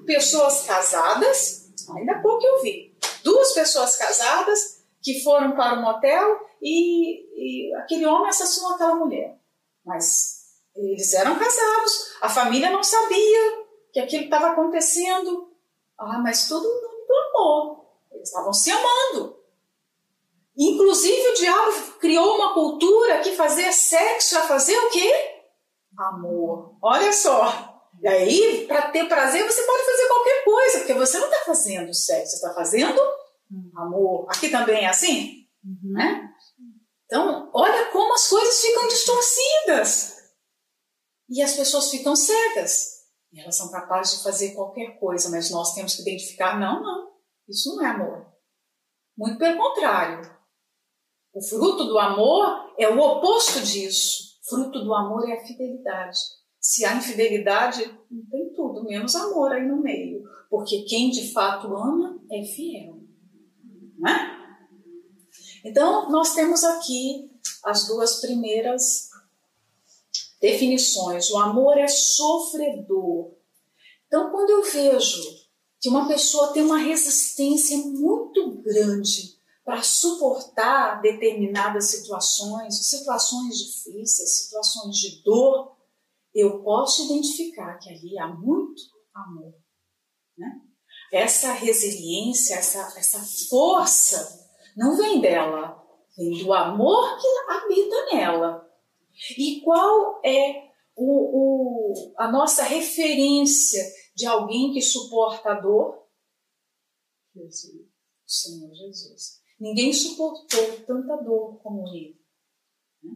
Pessoas 0.07 0.65
casadas, 0.65 1.73
ainda 1.97 2.23
pouco 2.23 2.47
eu 2.47 2.63
vi, 2.63 2.97
duas 3.25 3.53
pessoas 3.53 3.97
casadas 3.97 4.85
que 5.03 5.23
foram 5.23 5.53
para 5.53 5.75
um 5.75 5.83
motel 5.83 6.41
e, 6.63 7.71
e 7.71 7.75
aquele 7.77 8.07
homem 8.07 8.29
assassinou 8.29 8.73
aquela 8.73 8.95
mulher. 8.95 9.37
Mas 9.85 10.43
eles 10.77 11.13
eram 11.13 11.39
casados, 11.39 12.17
a 12.23 12.29
família 12.29 12.71
não 12.71 12.83
sabia 12.83 13.63
que 13.93 14.01
aquilo 14.01 14.25
estava 14.25 14.51
acontecendo. 14.51 15.53
Ah, 15.99 16.19
mas 16.19 16.49
tudo 16.49 16.67
no 16.67 16.83
nome 16.83 17.07
do 17.07 17.15
amor. 17.15 17.87
Eles 18.13 18.29
estavam 18.29 18.53
se 18.53 18.71
amando. 18.71 19.42
Inclusive 20.57 21.29
o 21.31 21.35
diabo 21.35 21.99
criou 21.99 22.37
uma 22.37 22.55
cultura 22.55 23.21
que 23.21 23.35
fazer 23.37 23.73
sexo 23.73 24.37
é 24.37 24.43
fazer 24.43 24.79
o 24.79 24.91
quê? 24.91 25.13
Amor. 25.99 26.77
Olha 26.83 27.13
só. 27.13 27.73
E 28.01 28.09
aí, 28.09 28.67
para 28.67 28.91
ter 28.91 29.09
prazer, 29.09 29.45
você 29.45 29.63
pode 29.63 29.85
fazer 29.85 30.09
qualquer 30.09 30.45
coisa, 30.45 30.79
porque 30.79 30.95
você 30.95 31.19
não 31.19 31.31
está 31.31 31.45
fazendo 31.45 31.95
sexo, 31.95 32.33
você 32.33 32.37
está 32.37 32.55
fazendo 32.55 33.01
amor. 33.77 34.27
Aqui 34.29 34.49
também 34.49 34.85
é 34.85 34.89
assim? 34.89 35.47
Uhum. 35.65 35.93
Né? 35.93 36.29
Então, 37.07 37.51
olha 37.55 37.91
como 37.91 38.15
as 38.15 38.29
coisas 38.29 38.61
ficam 38.61 38.89
distorcidas. 38.89 40.17
E 41.29 41.43
as 41.43 41.55
pessoas 41.55 41.91
ficam 41.91 42.17
cegas. 42.17 43.03
E 43.33 43.41
elas 43.41 43.57
são 43.57 43.71
capazes 43.71 44.19
de 44.19 44.25
fazer 44.25 44.53
qualquer 44.53 44.99
coisa, 44.99 45.31
mas 45.31 45.51
nós 45.51 45.75
temos 45.75 45.95
que 45.95 46.03
identificar: 46.03 46.59
não, 46.59 46.83
não, 46.83 47.13
isso 47.49 47.75
não 47.75 47.87
é 47.87 47.91
amor. 47.91 48.27
Muito 49.17 49.39
pelo 49.39 49.57
contrário. 49.57 50.42
O 51.33 51.41
fruto 51.41 51.85
do 51.85 51.99
amor 51.99 52.75
é 52.79 52.89
o 52.89 52.99
oposto 52.99 53.61
disso. 53.63 54.39
Fruto 54.43 54.85
do 54.85 54.95
amor 54.95 55.29
é 55.29 55.33
a 55.33 55.45
fidelidade. 55.47 56.19
Se 56.61 56.85
há 56.85 56.95
infidelidade, 56.95 57.85
não 58.11 58.25
tem 58.27 58.53
tudo, 58.53 58.85
menos 58.85 59.17
amor 59.17 59.53
aí 59.53 59.67
no 59.67 59.81
meio. 59.81 60.29
Porque 60.51 60.83
quem 60.83 61.11
de 61.11 61.33
fato 61.33 61.75
ama 61.75 62.21
é 62.31 62.45
fiel. 62.45 63.01
Né? 63.99 64.39
Então, 65.65 66.11
nós 66.11 66.35
temos 66.35 66.63
aqui 66.65 67.31
as 67.65 67.87
duas 67.87 68.21
primeiras 68.21 69.09
definições. 70.41 71.31
O 71.31 71.39
amor 71.39 71.79
é 71.79 71.89
sofredor. 71.89 73.33
Então, 74.07 74.31
quando 74.31 74.51
eu 74.51 74.63
vejo 74.63 75.23
que 75.81 75.89
uma 75.89 76.07
pessoa 76.07 76.53
tem 76.53 76.63
uma 76.63 76.79
resistência 76.79 77.79
muito 77.79 78.51
grande 78.63 79.41
para 79.65 79.83
suportar 79.83 81.01
determinadas 81.01 81.87
situações, 81.87 82.89
situações 82.89 83.59
difíceis, 83.59 84.43
situações 84.45 84.97
de 84.97 85.23
dor, 85.23 85.77
eu 86.35 86.63
posso 86.63 87.05
identificar 87.05 87.79
que 87.79 87.91
ali 87.91 88.19
há 88.19 88.27
muito 88.27 88.83
amor. 89.15 89.55
Né? 90.37 90.61
Essa 91.13 91.53
resiliência, 91.53 92.55
essa, 92.55 92.81
essa 92.99 93.21
força, 93.49 94.51
não 94.77 94.97
vem 94.97 95.21
dela, 95.21 95.81
vem 96.17 96.43
do 96.43 96.53
amor 96.53 97.19
que 97.21 97.29
habita 97.53 98.07
nela. 98.13 98.69
E 99.39 99.61
qual 99.61 100.21
é 100.25 100.73
o, 100.97 101.93
o, 101.93 102.15
a 102.19 102.33
nossa 102.33 102.65
referência 102.65 103.83
de 104.17 104.27
alguém 104.27 104.73
que 104.73 104.81
suporta 104.81 105.53
a 105.53 105.61
dor? 105.61 106.03
Jesus, 107.35 107.87
o 108.27 108.31
Senhor 108.31 108.75
Jesus. 108.75 109.42
Ninguém 109.63 109.93
suportou 109.93 110.83
tanta 110.85 111.17
dor 111.19 111.63
como 111.63 111.87
ele. 111.87 112.21
Né? 113.01 113.13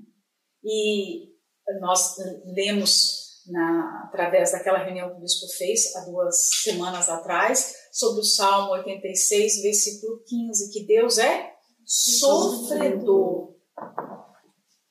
E 0.62 1.32
nós 1.80 2.14
lemos 2.54 3.42
na, 3.48 4.04
através 4.04 4.52
daquela 4.52 4.78
reunião 4.78 5.10
que 5.10 5.16
o 5.16 5.20
bispo 5.20 5.48
fez 5.58 5.96
há 5.96 6.04
duas 6.04 6.48
semanas 6.62 7.08
atrás 7.08 7.74
sobre 7.90 8.20
o 8.20 8.24
Salmo 8.24 8.74
86, 8.74 9.60
versículo 9.60 10.22
15, 10.24 10.72
que 10.72 10.86
Deus 10.86 11.18
é 11.18 11.52
sofredor. 11.84 13.56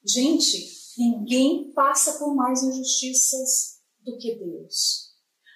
Gente, 0.05 0.57
ninguém 0.97 1.71
passa 1.71 2.19
por 2.19 2.35
mais 2.35 2.63
injustiças 2.63 3.79
do 4.01 4.17
que 4.17 4.35
Deus. 4.35 5.05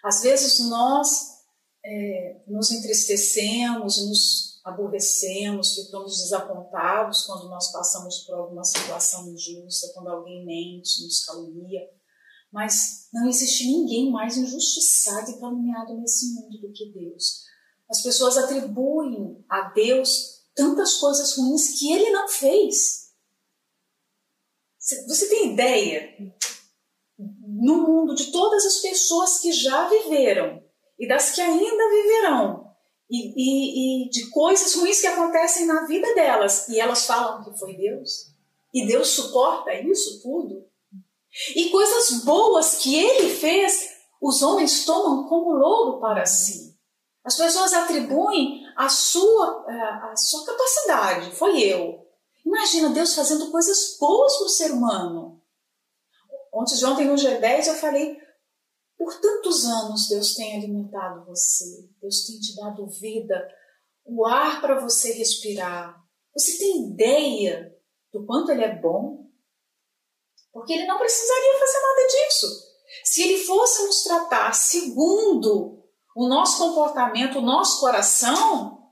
Às 0.02 0.22
vezes 0.22 0.60
nós 0.70 1.40
é, 1.84 2.42
nos 2.48 2.72
entristecemos, 2.72 4.08
nos 4.08 4.49
aborrecemos, 4.64 5.76
ficamos 5.76 6.18
desapontados 6.18 7.26
quando 7.26 7.50
nós 7.50 7.72
passamos 7.72 8.20
por 8.20 8.36
alguma 8.36 8.64
situação 8.64 9.30
injusta, 9.30 9.92
quando 9.94 10.10
alguém 10.10 10.46
mente, 10.46 11.04
nos 11.04 11.26
calunia. 11.26 11.82
Mas 12.52 13.08
não 13.14 13.28
existe 13.28 13.66
ninguém 13.66 14.12
mais 14.12 14.38
injustiçado 14.38 15.32
e 15.32 15.40
caluniado 15.40 15.96
nesse 15.98 16.34
mundo 16.34 16.58
do 16.60 16.72
que 16.72 16.92
Deus. 16.92 17.44
As 17.90 18.02
pessoas 18.02 18.38
atribuem 18.38 19.44
a 19.50 19.70
Deus 19.70 20.40
tantas 20.56 20.96
coisas 20.96 21.38
ruins 21.38 21.80
que 21.80 21.92
ele 21.92 22.10
não 22.12 22.28
fez. 22.28 23.10
Você 25.08 25.30
tem 25.30 25.54
ideia? 25.54 26.34
No 27.18 27.84
mundo 27.86 28.16
de 28.16 28.32
todas 28.32 28.66
as 28.66 28.78
pessoas 28.78 29.40
que 29.40 29.52
já 29.52 29.88
viveram 29.90 30.64
e 30.98 31.08
das 31.08 31.32
que 31.32 31.42
ainda 31.42 31.90
viverão, 31.90 32.69
e, 33.10 33.34
e, 33.36 34.06
e, 34.06 34.10
de 34.10 34.30
coisas 34.30 34.76
ruins 34.76 35.02
que 35.02 35.08
acontecem 35.08 35.66
na 35.66 35.86
vida 35.86 36.14
delas. 36.14 36.68
E 36.70 36.80
elas 36.80 37.06
falam 37.06 37.44
que 37.44 37.58
foi 37.58 37.76
Deus. 37.76 38.28
E 38.74 38.86
Deus 38.86 39.10
suporta 39.10 39.74
isso 39.74 40.22
tudo. 40.22 40.64
E 41.56 41.70
coisas 41.70 42.24
boas 42.24 42.76
que 42.76 42.96
ele 42.96 43.30
fez, 43.30 43.90
os 44.22 44.42
homens 44.42 44.86
tomam 44.86 45.28
como 45.28 45.54
louro 45.54 46.00
para 46.00 46.26
si. 46.26 46.78
As 47.24 47.36
pessoas 47.36 47.74
atribuem 47.74 48.64
a 48.76 48.90
sua, 48.90 49.66
a 50.12 50.16
sua 50.16 50.46
capacidade. 50.46 51.36
Foi 51.36 51.60
eu. 51.62 52.06
Imagina 52.46 52.90
Deus 52.90 53.14
fazendo 53.14 53.52
coisas 53.52 53.98
boas 54.00 54.38
para 54.38 54.46
o 54.46 54.50
ser 54.50 54.72
humano. 54.72 55.42
Ontem 56.54 56.84
ontem 56.86 57.06
no 57.06 57.16
G10 57.16 57.68
eu 57.68 57.76
falei 57.76 58.18
por 59.00 59.18
tantos 59.22 59.64
anos 59.64 60.10
Deus 60.10 60.36
tem 60.36 60.58
alimentado 60.58 61.26
você, 61.26 61.90
Deus 62.02 62.26
tem 62.26 62.38
te 62.38 62.54
dado 62.54 62.86
vida, 62.86 63.48
o 64.06 64.28
ar 64.28 64.60
para 64.60 64.78
você 64.82 65.14
respirar. 65.14 65.98
Você 66.36 66.58
tem 66.58 66.92
ideia 66.92 67.74
do 68.12 68.26
quanto 68.26 68.52
ele 68.52 68.66
é 68.66 68.76
bom? 68.76 69.26
Porque 70.52 70.74
ele 70.74 70.86
não 70.86 70.98
precisaria 70.98 71.60
fazer 71.60 71.80
nada 71.80 72.08
disso. 72.08 72.70
Se 73.06 73.24
ele 73.24 73.46
fosse 73.46 73.86
nos 73.86 74.04
tratar 74.04 74.52
segundo 74.54 75.82
o 76.14 76.28
nosso 76.28 76.58
comportamento, 76.58 77.40
o 77.40 77.42
nosso 77.42 77.80
coração, 77.80 78.84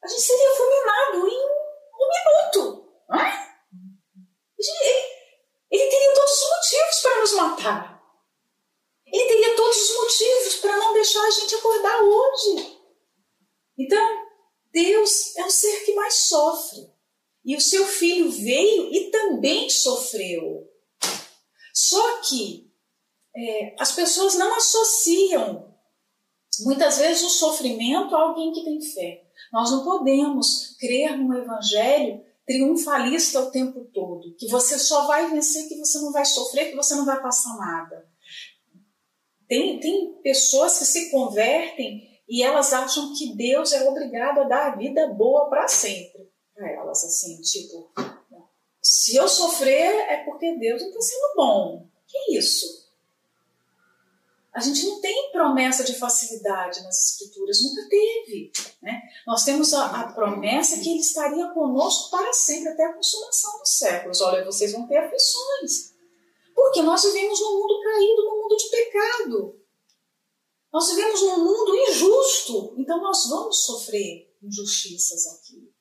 a 0.00 0.06
gente 0.06 0.22
seria 0.22 0.54
fulminado 0.54 1.28
em 1.28 1.40
um 1.92 2.62
minuto. 2.62 2.88
Não 3.08 3.18
é? 3.18 3.56
Ele 5.70 5.90
teria 5.90 6.14
todos 6.14 6.32
os 6.32 6.50
motivos 6.50 7.00
para 7.02 7.20
nos 7.20 7.32
matar. 7.32 7.94
Ele 9.14 9.28
teria 9.28 9.54
todos 9.54 9.76
os 9.76 9.93
motivos 10.04 10.56
para 10.56 10.76
não 10.76 10.92
deixar 10.92 11.24
a 11.24 11.30
gente 11.30 11.54
acordar 11.54 12.02
hoje. 12.02 12.78
Então, 13.78 14.26
Deus 14.72 15.36
é 15.36 15.44
o 15.44 15.50
ser 15.50 15.84
que 15.84 15.94
mais 15.94 16.14
sofre. 16.14 16.92
E 17.44 17.56
o 17.56 17.60
seu 17.60 17.86
filho 17.86 18.30
veio 18.30 18.92
e 18.92 19.10
também 19.10 19.68
sofreu. 19.68 20.68
Só 21.72 22.20
que 22.22 22.70
é, 23.36 23.76
as 23.78 23.92
pessoas 23.92 24.34
não 24.34 24.54
associam 24.54 25.74
muitas 26.60 26.98
vezes 26.98 27.22
o 27.24 27.30
sofrimento 27.30 28.14
a 28.14 28.22
alguém 28.22 28.52
que 28.52 28.64
tem 28.64 28.80
fé. 28.80 29.24
Nós 29.52 29.70
não 29.70 29.84
podemos 29.84 30.76
crer 30.78 31.18
no 31.18 31.36
evangelho 31.36 32.24
triunfalista 32.46 33.40
o 33.40 33.50
tempo 33.50 33.86
todo, 33.92 34.34
que 34.36 34.48
você 34.48 34.78
só 34.78 35.06
vai 35.06 35.30
vencer, 35.30 35.66
que 35.68 35.78
você 35.78 35.98
não 35.98 36.12
vai 36.12 36.24
sofrer, 36.24 36.70
que 36.70 36.76
você 36.76 36.94
não 36.94 37.04
vai 37.04 37.20
passar 37.20 37.56
nada. 37.56 38.06
Tem, 39.48 39.78
tem 39.80 40.14
pessoas 40.22 40.78
que 40.78 40.84
se 40.84 41.10
convertem 41.10 42.20
e 42.28 42.42
elas 42.42 42.72
acham 42.72 43.14
que 43.14 43.34
Deus 43.34 43.72
é 43.72 43.88
obrigado 43.88 44.40
a 44.40 44.44
dar 44.44 44.72
a 44.72 44.76
vida 44.76 45.06
boa 45.08 45.48
para 45.48 45.68
sempre 45.68 46.24
para 46.54 46.70
elas, 46.70 47.04
assim, 47.04 47.40
tipo, 47.42 47.90
se 48.80 49.16
eu 49.16 49.26
sofrer 49.28 49.92
é 50.08 50.24
porque 50.24 50.56
Deus 50.56 50.80
não 50.82 50.88
está 50.88 51.00
sendo 51.00 51.34
bom. 51.34 51.88
Que 52.06 52.38
isso? 52.38 52.84
A 54.52 54.60
gente 54.60 54.86
não 54.86 55.00
tem 55.00 55.32
promessa 55.32 55.82
de 55.82 55.98
facilidade 55.98 56.80
nas 56.84 57.10
escrituras, 57.10 57.60
nunca 57.60 57.88
teve. 57.88 58.52
Né? 58.80 59.02
Nós 59.26 59.42
temos 59.42 59.74
a, 59.74 60.02
a, 60.02 60.12
promessa 60.12 60.78
que 60.78 60.90
Ele 60.90 61.00
estaria 61.00 61.48
conosco 61.48 62.10
para 62.10 62.32
sempre, 62.32 62.68
até 62.68 62.84
a 62.84 62.92
consumação 62.92 63.58
dos 63.58 63.76
séculos. 63.76 64.20
Olha, 64.20 64.44
vocês 64.44 64.70
vão 64.70 64.86
ter 64.86 64.98
aflições. 64.98 65.93
Porque 66.54 66.82
nós 66.82 67.02
vivemos 67.02 67.40
num 67.40 67.58
mundo 67.58 67.82
caído, 67.82 68.24
num 68.24 68.42
mundo 68.42 68.56
de 68.56 68.70
pecado. 68.70 69.60
Nós 70.72 70.88
vivemos 70.88 71.22
num 71.22 71.44
mundo 71.44 71.74
injusto, 71.76 72.74
então 72.78 73.00
nós 73.00 73.28
vamos 73.28 73.64
sofrer 73.64 74.36
injustiças 74.42 75.26
aqui. 75.26 75.72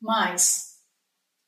Mas 0.00 0.70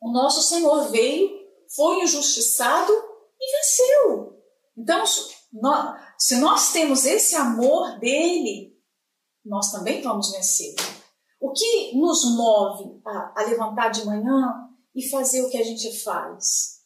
O 0.00 0.10
nosso 0.10 0.42
Senhor 0.42 0.88
veio, 0.90 1.30
foi 1.76 2.02
injustiçado 2.02 2.92
e 3.40 3.56
venceu. 3.56 4.42
Então, 4.76 5.04
se 6.18 6.36
nós 6.36 6.72
temos 6.72 7.04
esse 7.04 7.36
amor 7.36 8.00
dele, 8.00 8.76
nós 9.44 9.70
também 9.70 10.02
vamos 10.02 10.32
vencer. 10.32 10.74
O 11.40 11.52
que 11.52 11.96
nos 11.96 12.24
move 12.36 13.00
a, 13.06 13.40
a 13.40 13.44
levantar 13.44 13.90
de 13.90 14.04
manhã 14.04 14.68
e 14.92 15.08
fazer 15.08 15.42
o 15.42 15.50
que 15.50 15.56
a 15.56 15.64
gente 15.64 16.02
faz? 16.02 16.81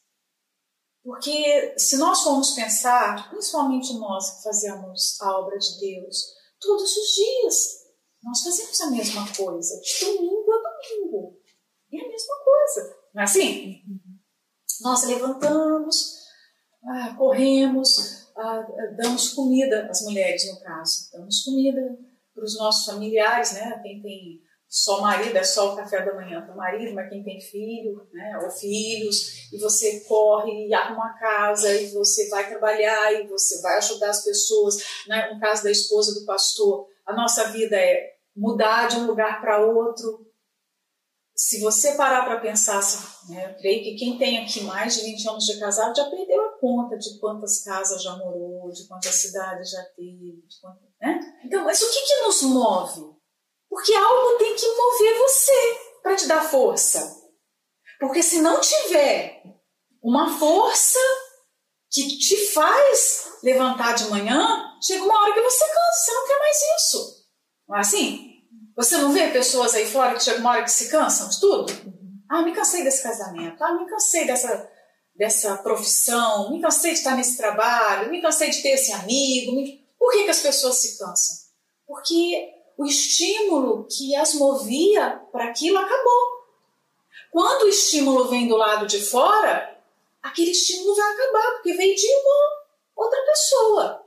Porque 1.07 1.79
se 1.79 1.97
nós 1.99 2.23
formos 2.23 2.51
pensar, 2.51 3.31
principalmente 3.31 3.97
nós 3.97 4.29
que 4.29 4.43
fazemos 4.43 5.17
a 5.23 5.39
obra 5.39 5.57
de 5.57 5.79
Deus, 5.79 6.35
todos 6.61 6.97
os 6.97 7.15
dias 7.15 7.87
nós 8.25 8.43
fazemos 8.43 8.81
a 8.81 8.91
mesma 8.91 9.25
coisa, 9.37 9.81
de 9.81 10.05
domingo 10.05 10.53
a 10.53 10.57
domingo. 10.57 11.41
É 11.93 12.01
a 12.01 12.09
mesma 12.09 12.35
coisa. 12.45 12.97
Não 13.15 13.23
é 13.23 13.25
assim? 13.25 13.83
Nós 14.81 15.05
levantamos, 15.05 16.25
ah, 16.83 17.15
corremos, 17.17 18.27
ah, 18.37 18.67
damos 19.01 19.33
comida, 19.33 19.87
as 19.89 20.03
mulheres 20.03 20.53
no 20.53 20.61
caso, 20.61 21.09
damos 21.13 21.45
comida 21.45 21.97
para 22.35 22.45
os 22.45 22.59
nossos 22.59 22.85
familiares, 22.85 23.53
né? 23.53 23.81
Quem 23.81 24.03
tem 24.03 24.43
só 24.77 25.01
marido, 25.01 25.35
é 25.39 25.43
só 25.43 25.73
o 25.73 25.77
café 25.77 26.05
da 26.05 26.15
manhã 26.15 26.43
para 26.43 26.53
o 26.53 26.57
marido, 26.57 26.95
mas 26.95 27.09
quem 27.09 27.25
tem 27.25 27.41
filho, 27.41 28.07
né, 28.13 28.39
ou 28.45 28.51
filhos, 28.51 29.51
e 29.51 29.57
você 29.59 30.01
corre 30.01 30.69
e 30.69 30.75
arruma 30.75 31.07
a 31.07 31.19
casa, 31.19 31.75
e 31.75 31.87
você 31.95 32.29
vai 32.29 32.47
trabalhar, 32.47 33.11
e 33.15 33.27
você 33.27 33.63
vai 33.63 33.79
ajudar 33.79 34.11
as 34.11 34.23
pessoas, 34.23 34.77
né, 35.09 35.33
no 35.33 35.41
caso 35.41 35.65
da 35.65 35.71
esposa 35.71 36.13
do 36.21 36.27
pastor, 36.27 36.87
a 37.07 37.15
nossa 37.15 37.45
vida 37.53 37.75
é 37.75 38.17
mudar 38.37 38.87
de 38.89 38.97
um 38.97 39.07
lugar 39.07 39.41
para 39.41 39.65
outro. 39.65 40.27
Se 41.35 41.59
você 41.61 41.95
parar 41.95 42.27
para 42.27 42.41
pensar, 42.41 42.83
né, 43.31 43.51
eu 43.51 43.59
creio 43.59 43.83
que 43.83 43.95
quem 43.95 44.19
tem 44.19 44.45
aqui 44.45 44.61
mais 44.61 44.95
de 44.95 45.05
20 45.07 45.27
anos 45.31 45.45
de 45.47 45.59
casado 45.59 45.97
já 45.97 46.05
perdeu 46.11 46.45
a 46.45 46.59
conta 46.61 46.99
de 46.99 47.19
quantas 47.19 47.65
casas 47.65 48.03
já 48.03 48.15
morou, 48.15 48.71
de 48.71 48.87
quantas 48.87 49.15
cidades 49.15 49.71
já 49.71 49.83
teve, 49.97 50.45
quantas, 50.61 50.83
né? 51.01 51.19
Então, 51.43 51.65
mas 51.65 51.81
o 51.81 51.91
que, 51.91 52.01
que 52.07 52.23
nos 52.27 52.43
move? 52.43 53.16
Porque 53.77 53.93
algo 53.93 54.39
tem 54.39 54.55
que 54.57 54.67
mover 54.75 55.19
você 55.19 55.81
para 56.03 56.17
te 56.17 56.27
dar 56.27 56.49
força. 56.49 57.15
Porque 58.01 58.23
se 58.23 58.41
não 58.41 58.59
tiver 58.59 59.43
uma 60.03 60.39
força 60.39 60.99
que 61.91 62.17
te 62.17 62.55
faz 62.55 63.33
levantar 63.43 63.93
de 63.93 64.09
manhã, 64.09 64.65
chega 64.83 65.05
uma 65.05 65.21
hora 65.21 65.35
que 65.35 65.43
você 65.43 65.63
cansa, 65.67 66.05
você 66.05 66.15
não 66.15 66.27
quer 66.27 66.39
mais 66.39 66.57
isso. 66.79 67.27
Não 67.69 67.77
é 67.77 67.81
assim? 67.81 68.31
Você 68.75 68.97
não 68.97 69.13
vê 69.13 69.29
pessoas 69.29 69.75
aí 69.75 69.85
fora 69.87 70.15
que 70.15 70.25
chega 70.25 70.41
uma 70.41 70.53
hora 70.53 70.65
que 70.65 70.71
se 70.71 70.89
cansam 70.89 71.29
de 71.29 71.39
tudo? 71.39 71.67
Ah, 72.31 72.41
me 72.41 72.55
cansei 72.55 72.83
desse 72.83 73.03
casamento. 73.03 73.63
Ah, 73.63 73.75
me 73.75 73.87
cansei 73.87 74.27
dessa, 74.27 74.71
dessa 75.15 75.55
profissão. 75.59 76.51
Me 76.51 76.63
cansei 76.63 76.93
de 76.93 76.99
estar 77.01 77.15
nesse 77.15 77.37
trabalho. 77.37 78.11
Me 78.11 78.23
cansei 78.23 78.49
de 78.49 78.63
ter 78.63 78.71
esse 78.71 78.91
amigo. 78.93 79.53
Por 79.99 80.13
que, 80.13 80.25
que 80.25 80.31
as 80.31 80.41
pessoas 80.41 80.77
se 80.77 80.97
cansam? 80.99 81.37
Porque 81.87 82.56
o 82.77 82.85
estímulo 82.85 83.87
que 83.91 84.15
as 84.15 84.35
movia 84.35 85.23
para 85.33 85.45
aquilo 85.45 85.79
acabou. 85.79 86.37
Quando 87.31 87.65
o 87.65 87.69
estímulo 87.69 88.29
vem 88.29 88.49
do 88.49 88.57
lado 88.57 88.87
de 88.87 89.01
fora, 89.01 89.81
aquele 90.23 90.51
estímulo 90.51 90.95
vai 90.95 91.13
acabar, 91.13 91.53
porque 91.53 91.75
veio 91.75 91.95
de 91.95 92.07
uma 92.07 93.05
outra 93.05 93.23
pessoa. 93.25 94.07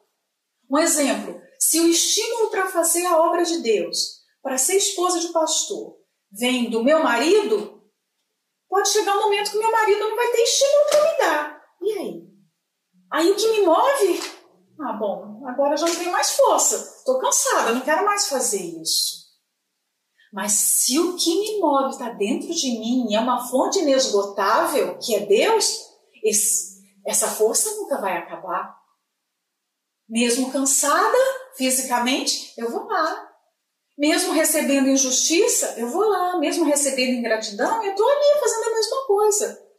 Um 0.70 0.78
exemplo: 0.78 1.42
se 1.60 1.80
o 1.80 1.88
estímulo 1.88 2.50
para 2.50 2.68
fazer 2.68 3.06
a 3.06 3.20
obra 3.20 3.44
de 3.44 3.60
Deus, 3.60 4.20
para 4.42 4.58
ser 4.58 4.78
esposa 4.78 5.20
de 5.20 5.30
pastor, 5.30 5.98
vem 6.32 6.70
do 6.70 6.84
meu 6.84 7.04
marido, 7.04 7.84
pode 8.68 8.90
chegar 8.90 9.18
um 9.18 9.22
momento 9.22 9.52
que 9.52 9.58
meu 9.58 9.72
marido 9.72 10.00
não 10.00 10.16
vai 10.16 10.32
ter 10.32 10.44
estímulo 10.44 10.86
para 10.90 11.04
me 11.04 11.18
dar. 11.18 11.66
E 11.82 11.92
aí? 11.94 12.30
Aí 13.12 13.32
o 13.32 13.36
que 13.36 13.48
me 13.48 13.62
move 13.62 14.39
ah, 14.82 14.94
bom, 14.94 15.46
agora 15.46 15.76
já 15.76 15.86
não 15.86 15.96
tenho 15.96 16.12
mais 16.12 16.32
força, 16.32 16.76
estou 17.00 17.20
cansada, 17.20 17.74
não 17.74 17.82
quero 17.82 18.06
mais 18.06 18.30
fazer 18.30 18.62
isso. 18.62 19.20
Mas 20.32 20.54
se 20.54 21.00
o 21.00 21.16
que 21.18 21.40
me 21.40 21.60
move 21.60 21.90
está 21.90 22.10
dentro 22.12 22.54
de 22.54 22.80
mim 22.80 23.14
é 23.14 23.20
uma 23.20 23.48
fonte 23.50 23.80
inesgotável, 23.80 24.98
que 25.00 25.16
é 25.16 25.26
Deus, 25.26 25.90
esse, 26.24 26.82
essa 27.06 27.28
força 27.28 27.72
nunca 27.76 28.00
vai 28.00 28.18
acabar. 28.18 28.78
Mesmo 30.08 30.52
cansada 30.52 31.18
fisicamente, 31.58 32.54
eu 32.58 32.70
vou 32.70 32.86
lá. 32.86 33.28
Mesmo 33.98 34.32
recebendo 34.32 34.88
injustiça, 34.88 35.76
eu 35.78 35.90
vou 35.90 36.08
lá. 36.08 36.38
Mesmo 36.38 36.64
recebendo 36.64 37.18
ingratidão, 37.18 37.84
eu 37.84 37.92
estou 37.92 38.08
ali 38.08 38.40
fazendo 38.40 38.70
a 38.70 38.76
mesma 38.76 39.08
coisa. 39.08 39.70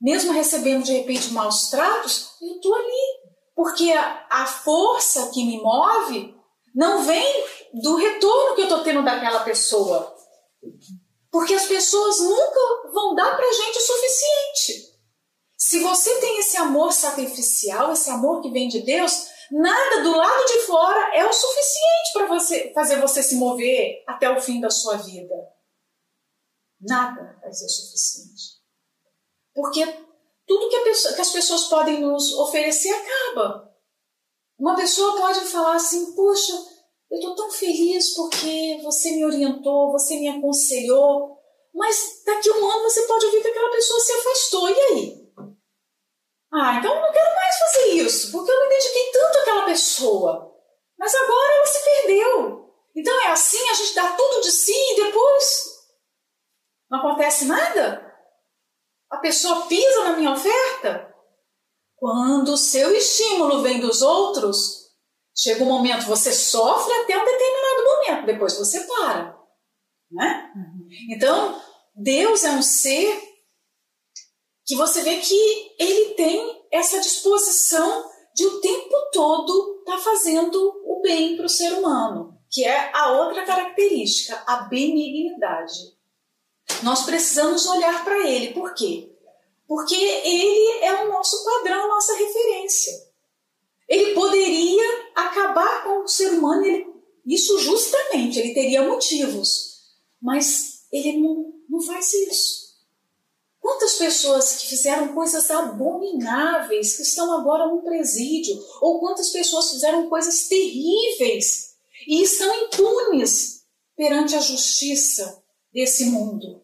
Mesmo 0.00 0.32
recebendo 0.32 0.84
de 0.84 0.94
repente 0.94 1.32
maus 1.32 1.68
tratos, 1.68 2.36
eu 2.40 2.56
estou 2.56 2.74
ali 2.74 3.19
porque 3.60 3.92
a, 3.92 4.26
a 4.30 4.46
força 4.46 5.30
que 5.32 5.44
me 5.44 5.60
move 5.60 6.34
não 6.74 7.04
vem 7.04 7.44
do 7.74 7.96
retorno 7.96 8.54
que 8.54 8.62
eu 8.62 8.64
estou 8.64 8.82
tendo 8.82 9.04
daquela 9.04 9.40
pessoa. 9.40 10.16
Porque 11.30 11.52
as 11.52 11.66
pessoas 11.66 12.20
nunca 12.20 12.90
vão 12.90 13.14
dar 13.14 13.36
para 13.36 13.52
gente 13.52 13.76
o 13.76 13.82
suficiente. 13.82 14.98
Se 15.58 15.80
você 15.80 16.20
tem 16.20 16.38
esse 16.38 16.56
amor 16.56 16.90
sacrificial, 16.90 17.92
esse 17.92 18.08
amor 18.08 18.40
que 18.40 18.50
vem 18.50 18.66
de 18.66 18.80
Deus, 18.80 19.28
nada 19.50 20.04
do 20.04 20.16
lado 20.16 20.46
de 20.46 20.60
fora 20.60 21.14
é 21.14 21.26
o 21.26 21.32
suficiente 21.32 22.12
para 22.14 22.26
você 22.28 22.72
fazer 22.72 22.98
você 22.98 23.22
se 23.22 23.34
mover 23.34 24.02
até 24.06 24.30
o 24.30 24.40
fim 24.40 24.58
da 24.58 24.70
sua 24.70 24.96
vida. 24.96 25.34
Nada 26.80 27.38
vai 27.42 27.52
ser 27.52 27.68
suficiente. 27.68 28.58
Porque 29.54 30.09
tudo 30.50 30.68
que, 30.68 30.80
pessoa, 30.80 31.14
que 31.14 31.20
as 31.20 31.30
pessoas 31.30 31.64
podem 31.68 32.00
nos 32.00 32.34
oferecer 32.34 32.90
acaba. 32.90 33.72
Uma 34.58 34.74
pessoa 34.74 35.16
pode 35.16 35.38
falar 35.42 35.76
assim: 35.76 36.12
Poxa, 36.16 36.52
eu 37.08 37.18
estou 37.18 37.36
tão 37.36 37.52
feliz 37.52 38.16
porque 38.16 38.80
você 38.82 39.12
me 39.12 39.24
orientou, 39.24 39.92
você 39.92 40.16
me 40.16 40.28
aconselhou, 40.28 41.38
mas 41.72 42.24
daqui 42.26 42.50
a 42.50 42.54
um 42.54 42.68
ano 42.68 42.82
você 42.82 43.06
pode 43.06 43.26
ouvir 43.26 43.42
que 43.42 43.46
aquela 43.46 43.70
pessoa 43.70 44.00
se 44.00 44.12
afastou, 44.12 44.68
e 44.68 44.72
aí? 44.72 45.30
Ah, 46.52 46.78
então 46.80 46.96
eu 46.96 47.00
não 47.00 47.12
quero 47.12 47.36
mais 47.36 47.56
fazer 47.56 47.86
isso, 47.92 48.32
porque 48.32 48.50
eu 48.50 48.60
me 48.60 48.68
dediquei 48.70 49.12
tanto 49.12 49.38
àquela 49.38 49.64
pessoa, 49.66 50.52
mas 50.98 51.14
agora 51.14 51.54
ela 51.54 51.66
se 51.66 51.84
perdeu. 51.84 52.74
Então 52.96 53.20
é 53.20 53.28
assim, 53.28 53.68
a 53.68 53.74
gente 53.74 53.94
dá 53.94 54.16
tudo 54.16 54.40
de 54.40 54.50
si 54.50 54.74
e 54.74 55.04
depois 55.04 55.78
não 56.90 56.98
acontece 56.98 57.44
nada? 57.44 58.09
A 59.10 59.18
pessoa 59.18 59.66
pisa 59.66 60.04
na 60.04 60.16
minha 60.16 60.32
oferta? 60.32 61.12
Quando 61.96 62.52
o 62.52 62.56
seu 62.56 62.94
estímulo 62.94 63.60
vem 63.62 63.80
dos 63.80 64.00
outros, 64.02 64.90
chega 65.36 65.64
um 65.64 65.68
momento, 65.68 66.06
você 66.06 66.32
sofre 66.32 66.92
até 66.94 67.16
um 67.16 67.24
determinado 67.24 67.84
momento, 67.84 68.26
depois 68.26 68.56
você 68.56 68.80
para. 68.86 69.36
Né? 70.10 70.52
Uhum. 70.54 70.88
Então, 71.10 71.60
Deus 71.94 72.44
é 72.44 72.52
um 72.52 72.62
ser 72.62 73.20
que 74.64 74.76
você 74.76 75.02
vê 75.02 75.16
que 75.16 75.74
ele 75.78 76.14
tem 76.14 76.68
essa 76.70 77.00
disposição 77.00 78.08
de 78.34 78.46
o 78.46 78.60
tempo 78.60 78.94
todo 79.12 79.80
estar 79.80 79.96
tá 79.96 80.02
fazendo 80.02 80.56
o 80.84 81.00
bem 81.02 81.36
para 81.36 81.46
o 81.46 81.48
ser 81.48 81.72
humano, 81.72 82.38
que 82.48 82.64
é 82.64 82.90
a 82.94 83.12
outra 83.12 83.44
característica, 83.44 84.42
a 84.46 84.68
benignidade. 84.68 85.99
Nós 86.82 87.04
precisamos 87.04 87.66
olhar 87.66 88.04
para 88.04 88.26
ele. 88.26 88.54
Por 88.54 88.74
quê? 88.74 89.10
Porque 89.66 89.94
ele 89.94 90.84
é 90.84 91.04
o 91.04 91.08
nosso 91.08 91.44
padrão, 91.44 91.88
nossa 91.88 92.14
referência. 92.16 93.10
Ele 93.88 94.14
poderia 94.14 95.10
acabar 95.14 95.84
com 95.84 96.04
o 96.04 96.08
ser 96.08 96.32
humano, 96.32 96.64
ele, 96.64 96.86
isso 97.26 97.58
justamente, 97.58 98.38
ele 98.38 98.54
teria 98.54 98.88
motivos, 98.88 99.80
mas 100.22 100.84
ele 100.92 101.18
não, 101.18 101.52
não 101.68 101.80
faz 101.80 102.12
isso. 102.14 102.70
Quantas 103.60 103.94
pessoas 103.94 104.56
que 104.56 104.68
fizeram 104.68 105.12
coisas 105.14 105.50
abomináveis 105.50 106.96
que 106.96 107.02
estão 107.02 107.32
agora 107.32 107.66
no 107.66 107.82
presídio? 107.82 108.56
Ou 108.80 109.00
quantas 109.00 109.30
pessoas 109.30 109.70
fizeram 109.70 110.08
coisas 110.08 110.48
terríveis 110.48 111.74
e 112.06 112.22
estão 112.22 112.64
impunes 112.64 113.64
perante 113.96 114.34
a 114.34 114.40
justiça 114.40 115.42
desse 115.72 116.06
mundo. 116.06 116.62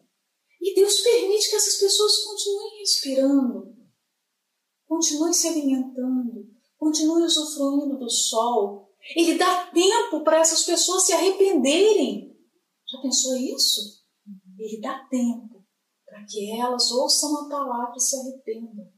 E 0.67 0.75
Deus 0.75 0.99
permite 0.99 1.49
que 1.49 1.55
essas 1.55 1.75
pessoas 1.77 2.25
continuem 2.25 2.79
respirando, 2.79 3.73
continuem 4.85 5.31
se 5.31 5.47
alimentando, 5.47 6.45
continuem 6.77 7.23
usufruindo 7.23 7.97
do 7.97 8.09
sol. 8.09 8.91
Ele 9.15 9.37
dá 9.37 9.67
tempo 9.67 10.25
para 10.25 10.39
essas 10.39 10.63
pessoas 10.63 11.03
se 11.03 11.13
arrependerem. 11.13 12.37
Já 12.85 13.01
pensou 13.01 13.37
isso? 13.37 14.03
Ele 14.59 14.81
dá 14.81 15.07
tempo 15.09 15.65
para 16.05 16.25
que 16.25 16.51
elas 16.59 16.91
ouçam 16.91 17.45
a 17.45 17.49
palavra 17.49 17.93
e 17.95 18.01
se 18.01 18.19
arrependam. 18.19 18.91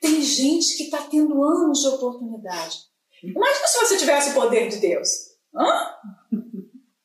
Tem 0.00 0.20
gente 0.20 0.76
que 0.76 0.84
está 0.84 1.02
tendo 1.02 1.44
anos 1.44 1.80
de 1.80 1.88
oportunidade. 1.90 2.76
Imagina 3.22 3.68
se 3.68 3.78
você 3.78 3.96
tivesse 3.98 4.30
o 4.30 4.34
poder 4.34 4.68
de 4.68 4.78
Deus. 4.78 5.08
Hã? 5.54 5.94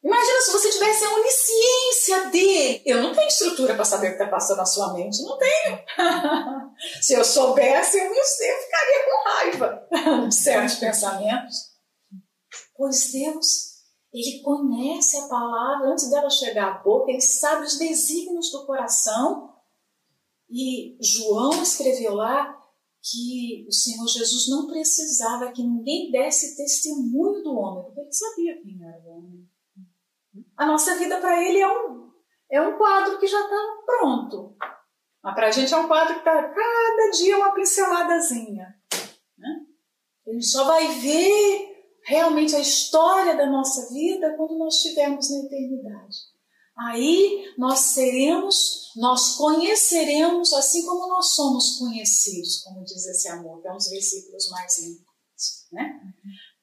Imagina 0.09 0.41
se 0.41 0.51
você 0.51 0.71
tivesse 0.71 1.05
a 1.05 1.13
onisciência 1.13 2.29
dele. 2.31 2.81
Eu 2.83 3.03
não 3.03 3.13
tenho 3.13 3.27
estrutura 3.27 3.75
para 3.75 3.85
saber 3.85 4.07
o 4.07 4.09
que 4.09 4.23
está 4.23 4.27
passando 4.27 4.57
na 4.57 4.65
sua 4.65 4.91
mente, 4.93 5.21
não 5.21 5.37
tenho. 5.37 5.79
Se 6.99 7.13
eu 7.13 7.23
soubesse, 7.23 7.99
eu, 7.99 8.09
ficaria 8.09 9.05
com 9.05 9.29
raiva 9.29 9.87
de 10.27 10.33
certos 10.33 10.75
pensamentos. 10.75 11.55
Pois 12.75 13.11
Deus, 13.11 13.83
Ele 14.11 14.41
conhece 14.41 15.17
a 15.17 15.27
palavra 15.27 15.91
antes 15.91 16.09
dela 16.09 16.29
chegar 16.29 16.71
à 16.71 16.77
boca, 16.79 17.11
Ele 17.11 17.21
sabe 17.21 17.65
os 17.65 17.77
desígnios 17.77 18.51
do 18.51 18.65
coração. 18.65 19.53
E 20.49 20.97
João 20.99 21.61
escreveu 21.61 22.15
lá 22.15 22.57
que 23.03 23.67
o 23.67 23.71
Senhor 23.71 24.07
Jesus 24.07 24.49
não 24.49 24.65
precisava 24.65 25.51
que 25.51 25.61
ninguém 25.61 26.09
desse 26.09 26.57
testemunho 26.57 27.43
do 27.43 27.53
homem, 27.53 27.83
porque 27.83 28.01
ele 28.01 28.11
sabia 28.11 28.61
quem 28.61 28.79
era 28.81 28.99
o 29.05 29.09
homem. 29.09 29.48
A 30.59 30.65
nossa 30.65 30.97
vida 30.97 31.21
para 31.21 31.41
ele 31.41 31.61
é 31.61 31.67
um, 31.67 32.11
é 32.51 32.61
um 32.61 32.77
quadro 32.77 33.17
que 33.17 33.25
já 33.25 33.39
está 33.39 33.77
pronto. 33.85 34.57
Mas 35.23 35.33
para 35.33 35.47
a 35.47 35.51
gente 35.51 35.73
é 35.73 35.77
um 35.77 35.87
quadro 35.87 36.15
que 36.15 36.19
está 36.19 36.49
cada 36.49 37.11
dia 37.11 37.37
uma 37.37 37.53
pinceladazinha. 37.53 38.67
Né? 39.37 39.61
Gente 40.27 40.45
só 40.45 40.65
vai 40.65 40.85
ver 40.99 41.69
realmente 42.03 42.53
a 42.57 42.59
história 42.59 43.37
da 43.37 43.45
nossa 43.45 43.87
vida 43.93 44.35
quando 44.35 44.57
nós 44.57 44.75
estivermos 44.75 45.31
na 45.31 45.45
eternidade. 45.45 46.17
Aí 46.77 47.53
nós 47.57 47.79
seremos, 47.79 48.91
nós 48.97 49.37
conheceremos 49.37 50.51
assim 50.51 50.85
como 50.85 51.07
nós 51.07 51.35
somos 51.35 51.77
conhecidos, 51.77 52.63
como 52.63 52.83
diz 52.83 53.05
esse 53.07 53.29
amor, 53.29 53.61
que 53.61 53.67
é 53.69 53.71
um 53.71 53.77
dos 53.77 53.89
versículos 53.89 54.49
mais 54.49 54.77
lindos. 54.81 55.05
Né? 55.71 56.01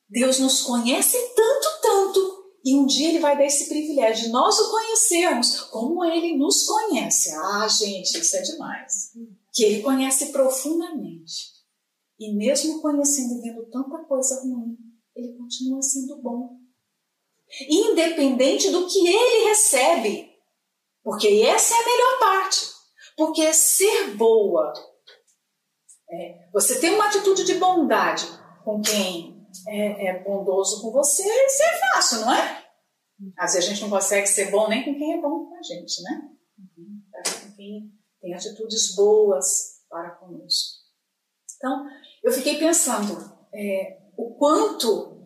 Deus 0.07 0.39
nos 0.39 0.63
conhece 0.65 1.17
tanto, 1.35 1.81
tanto, 1.81 2.36
e 2.67 2.75
um 2.75 2.85
dia 2.85 3.11
ele 3.11 3.21
vai 3.21 3.39
dar 3.39 3.45
esse 3.45 3.69
privilégio 3.69 4.25
de 4.25 4.33
nós 4.33 4.59
o 4.59 4.73
conhecermos 4.73 5.61
como 5.71 6.05
ele 6.05 6.37
nos 6.37 6.67
conhece. 6.67 7.33
Ah, 7.33 7.69
gente, 7.69 8.19
isso 8.19 8.37
é 8.37 8.43
demais. 8.43 9.13
Que 9.53 9.63
ele 9.63 9.83
conhece 9.83 10.33
profundamente. 10.33 11.53
E 12.19 12.35
mesmo 12.35 12.83
conhecendo 12.83 13.35
e 13.35 13.43
vendo 13.43 13.71
tanta 13.71 14.03
coisa 14.07 14.43
ruim, 14.43 14.77
ele 15.15 15.35
continua 15.39 15.81
sendo 15.81 16.21
bom. 16.21 16.57
Independente 17.71 18.69
do 18.71 18.89
que 18.89 18.99
ele 18.99 19.49
recebe. 19.49 20.29
Porque 21.05 21.29
essa 21.47 21.73
é 21.73 21.79
a 21.79 21.85
melhor 21.85 22.19
parte. 22.19 22.67
Porque 23.17 23.55
ser 23.55 24.17
boa, 24.17 24.73
é, 26.11 26.49
você 26.53 26.81
tem 26.81 26.97
uma 26.97 27.07
atitude 27.07 27.45
de 27.45 27.55
bondade 27.55 28.27
com 28.65 28.83
quem 28.83 29.36
é, 29.67 30.07
é, 30.07 30.23
bondoso 30.23 30.83
com 30.83 30.91
você, 30.91 31.23
isso 31.23 31.63
é 31.63 31.79
fácil, 31.93 32.21
não 32.21 32.33
é? 32.33 32.65
Às 33.39 33.55
vezes 33.55 33.69
a 33.69 33.73
gente 33.73 33.83
não 33.83 33.91
consegue 33.91 34.27
ser 34.27 34.51
bom 34.51 34.69
nem 34.69 34.85
com 34.85 34.95
quem 34.95 35.15
é 35.15 35.21
bom 35.21 35.47
com 35.47 35.57
a 35.57 35.63
gente, 35.63 36.03
né? 36.03 36.31
Com 36.75 37.57
quem 37.57 37.93
tem 38.21 38.35
atitudes 38.35 38.95
boas 38.95 39.83
para 39.89 40.11
conosco. 40.11 40.85
Então, 41.57 41.87
eu 42.23 42.33
fiquei 42.33 42.59
pensando 42.59 43.33
é, 43.53 44.03
o 44.17 44.35
quanto 44.35 45.17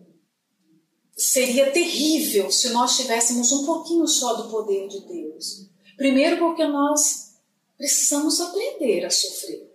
seria 1.17 1.71
terrível 1.71 2.51
se 2.51 2.71
nós 2.71 2.97
tivéssemos 2.97 3.53
um 3.53 3.67
pouquinho 3.67 4.07
só 4.07 4.35
do 4.35 4.51
poder 4.51 4.89
de 4.89 5.01
Deus. 5.01 5.69
Primeiro, 5.97 6.39
porque 6.39 6.67
nós 6.67 7.39
precisamos 7.77 8.41
aprender 8.41 9.05
a 9.05 9.11
sofrer. 9.11 9.71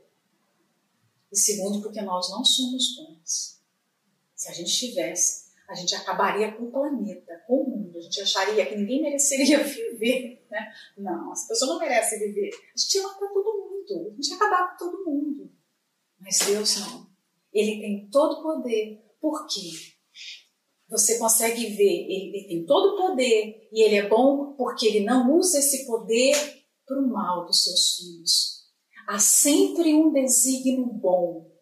E 1.32 1.38
segundo, 1.38 1.82
porque 1.82 2.02
nós 2.02 2.30
não 2.30 2.44
somos 2.44 2.96
bons. 2.96 3.55
Se 4.46 4.52
a 4.52 4.54
gente 4.54 4.72
tivesse, 4.72 5.46
a 5.68 5.74
gente 5.74 5.96
acabaria 5.96 6.52
com 6.52 6.66
o 6.66 6.72
planeta, 6.72 7.44
com 7.48 7.64
o 7.64 7.68
mundo. 7.68 7.98
A 7.98 8.02
gente 8.02 8.22
acharia 8.22 8.64
que 8.64 8.76
ninguém 8.76 9.02
mereceria 9.02 9.58
viver. 9.66 10.46
Né? 10.52 10.72
Não, 10.96 11.32
as 11.32 11.48
pessoas 11.48 11.72
não 11.72 11.80
merecem 11.80 12.20
viver. 12.20 12.52
A 12.54 12.78
gente 12.78 12.96
ia 12.96 13.02
matar 13.02 13.28
todo 13.34 13.58
mundo. 13.58 14.12
A 14.12 14.16
gente 14.16 14.30
ia 14.30 14.36
acabar 14.36 14.70
com 14.70 14.86
todo 14.86 15.04
mundo. 15.04 15.52
Mas 16.20 16.38
Deus 16.46 16.80
não. 16.80 17.08
Ele 17.52 17.82
tem 17.82 18.08
todo 18.12 18.40
o 18.40 18.44
poder. 18.44 19.04
Por 19.20 19.48
quê? 19.48 19.72
Você 20.90 21.18
consegue 21.18 21.66
ver, 21.76 22.06
ele 22.08 22.46
tem 22.48 22.66
todo 22.68 22.94
o 22.94 22.98
poder 22.98 23.68
e 23.72 23.84
ele 23.84 23.96
é 23.96 24.08
bom 24.08 24.54
porque 24.54 24.86
ele 24.86 25.04
não 25.04 25.36
usa 25.36 25.58
esse 25.58 25.88
poder 25.88 26.36
para 26.86 27.00
o 27.00 27.08
mal 27.08 27.48
dos 27.48 27.64
seus 27.64 27.96
filhos. 27.96 28.66
Há 29.08 29.18
sempre 29.18 29.96
um 29.96 30.14
desígnio 30.14 30.86
bom. 30.86 31.55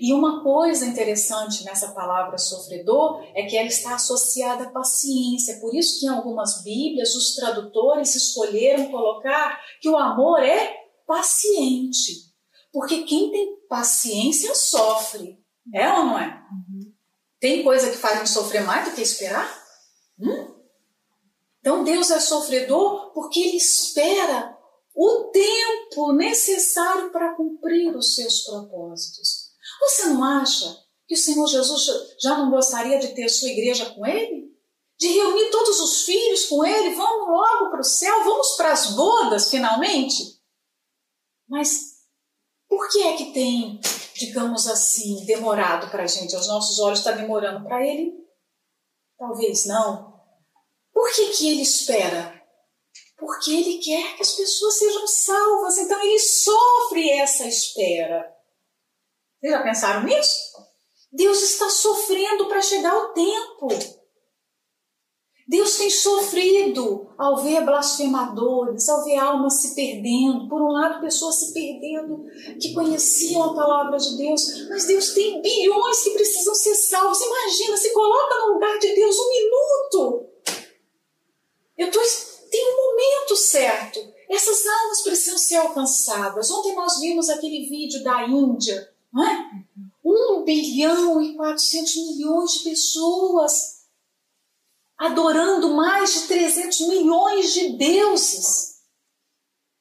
E 0.00 0.12
uma 0.12 0.42
coisa 0.42 0.86
interessante 0.86 1.64
nessa 1.64 1.92
palavra 1.92 2.38
sofredor 2.38 3.22
é 3.34 3.44
que 3.44 3.56
ela 3.56 3.68
está 3.68 3.94
associada 3.94 4.64
à 4.64 4.70
paciência. 4.70 5.58
Por 5.60 5.74
isso 5.74 6.00
que 6.00 6.06
em 6.06 6.10
algumas 6.10 6.62
Bíblias 6.62 7.14
os 7.14 7.34
tradutores 7.34 8.14
escolheram 8.14 8.90
colocar 8.90 9.60
que 9.80 9.88
o 9.88 9.96
amor 9.96 10.40
é 10.42 10.74
paciente. 11.06 12.26
Porque 12.72 13.04
quem 13.04 13.30
tem 13.30 13.56
paciência 13.68 14.54
sofre. 14.54 15.38
É 15.74 15.92
ou 15.92 16.04
não 16.04 16.18
é? 16.18 16.42
Tem 17.40 17.62
coisa 17.62 17.90
que 17.90 17.96
faz 17.96 18.14
a 18.14 18.18
gente 18.18 18.30
sofrer 18.30 18.62
mais 18.64 18.88
do 18.88 18.94
que 18.94 19.02
esperar? 19.02 19.64
Hum? 20.18 20.54
Então 21.60 21.82
Deus 21.82 22.10
é 22.10 22.20
sofredor 22.20 23.12
porque 23.12 23.40
Ele 23.40 23.56
espera 23.56 24.56
o 24.94 25.30
tempo 25.30 26.12
necessário 26.12 27.10
para 27.10 27.34
cumprir 27.34 27.94
os 27.94 28.14
seus 28.14 28.44
propósitos. 28.44 29.45
Você 29.80 30.06
não 30.06 30.24
acha 30.24 30.84
que 31.06 31.14
o 31.14 31.18
Senhor 31.18 31.46
Jesus 31.46 31.86
já 32.20 32.36
não 32.36 32.50
gostaria 32.50 32.98
de 32.98 33.08
ter 33.08 33.28
sua 33.28 33.48
igreja 33.48 33.90
com 33.90 34.04
Ele? 34.06 34.46
De 34.98 35.08
reunir 35.08 35.50
todos 35.50 35.78
os 35.80 36.02
filhos 36.02 36.46
com 36.46 36.64
Ele? 36.64 36.94
Vamos 36.94 37.28
logo 37.28 37.70
para 37.70 37.80
o 37.80 37.84
céu? 37.84 38.24
Vamos 38.24 38.56
para 38.56 38.72
as 38.72 38.90
bodas 38.92 39.50
finalmente? 39.50 40.40
Mas 41.48 41.96
por 42.68 42.88
que 42.88 43.02
é 43.02 43.16
que 43.16 43.32
tem 43.32 43.80
digamos 44.18 44.66
assim, 44.66 45.24
demorado 45.24 45.90
para 45.90 46.04
a 46.04 46.06
gente, 46.06 46.34
aos 46.34 46.48
nossos 46.48 46.78
olhos 46.78 47.00
está 47.00 47.12
demorando 47.12 47.64
para 47.66 47.86
ele? 47.86 48.12
Talvez 49.18 49.66
não. 49.66 50.14
Por 50.92 51.12
que, 51.12 51.28
que 51.30 51.50
ele 51.50 51.62
espera? 51.62 52.34
Porque 53.18 53.50
ele 53.50 53.78
quer 53.78 54.16
que 54.16 54.22
as 54.22 54.32
pessoas 54.32 54.78
sejam 54.78 55.06
salvas, 55.06 55.78
então 55.78 56.00
ele 56.02 56.18
sofre 56.18 57.10
essa 57.10 57.46
espera. 57.46 58.34
Vocês 59.46 59.58
já 59.58 59.62
pensaram 59.62 60.02
nisso? 60.02 60.40
Deus 61.12 61.40
está 61.40 61.70
sofrendo 61.70 62.46
para 62.46 62.60
chegar 62.60 62.96
o 62.96 63.12
tempo. 63.12 63.68
Deus 65.46 65.76
tem 65.76 65.88
sofrido 65.88 67.08
ao 67.16 67.36
ver 67.44 67.64
blasfemadores, 67.64 68.88
ao 68.88 69.04
ver 69.04 69.18
almas 69.18 69.60
se 69.60 69.76
perdendo. 69.76 70.48
Por 70.48 70.60
um 70.60 70.72
lado, 70.72 71.00
pessoas 71.00 71.36
se 71.36 71.52
perdendo 71.52 72.24
que 72.60 72.74
conheciam 72.74 73.44
a 73.44 73.54
palavra 73.54 73.96
de 73.96 74.16
Deus, 74.16 74.68
mas 74.68 74.84
Deus 74.84 75.10
tem 75.10 75.40
bilhões 75.40 76.02
que 76.02 76.10
precisam 76.10 76.54
ser 76.56 76.74
salvos. 76.74 77.20
Imagina, 77.20 77.76
se 77.76 77.92
coloca 77.92 78.34
no 78.40 78.54
lugar 78.54 78.76
de 78.80 78.96
Deus 78.96 79.16
um 79.16 79.28
minuto. 79.28 80.26
Eu 81.78 81.88
tô, 81.92 82.00
tem 82.50 82.66
um 82.68 82.76
momento 82.76 83.36
certo. 83.36 84.00
Essas 84.28 84.66
almas 84.66 85.02
precisam 85.02 85.38
ser 85.38 85.56
alcançadas. 85.58 86.50
Ontem 86.50 86.74
nós 86.74 86.98
vimos 86.98 87.28
aquele 87.30 87.68
vídeo 87.68 88.02
da 88.02 88.24
Índia, 88.24 88.95
não 89.16 89.26
é? 89.26 89.66
Um 90.04 90.44
bilhão 90.44 91.22
e 91.22 91.34
quatrocentos 91.34 91.96
milhões 91.96 92.52
de 92.52 92.64
pessoas 92.64 93.76
adorando 94.98 95.70
mais 95.70 96.12
de 96.12 96.26
300 96.28 96.80
milhões 96.80 97.54
de 97.54 97.78
deuses. 97.78 98.76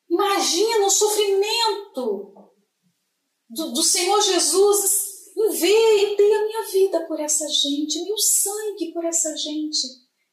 Imagina 0.09 0.85
o 0.85 0.89
sofrimento 0.89 2.49
do, 3.49 3.73
do 3.73 3.83
Senhor 3.83 4.21
Jesus 4.21 5.05
em 5.35 5.49
ver 5.49 5.97
e 5.97 6.15
ter 6.15 6.33
a 6.33 6.45
minha 6.45 6.63
vida 6.71 7.05
por 7.05 7.19
essa 7.19 7.45
gente, 7.49 8.05
meu 8.05 8.17
sangue 8.17 8.93
por 8.93 9.03
essa 9.03 9.35
gente. 9.35 9.85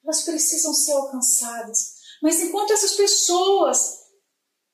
Elas 0.05 0.23
precisam 0.23 0.73
ser 0.73 0.93
alcançadas. 0.93 1.95
Mas 2.23 2.41
enquanto 2.41 2.73
essas 2.73 2.93
pessoas 2.93 3.99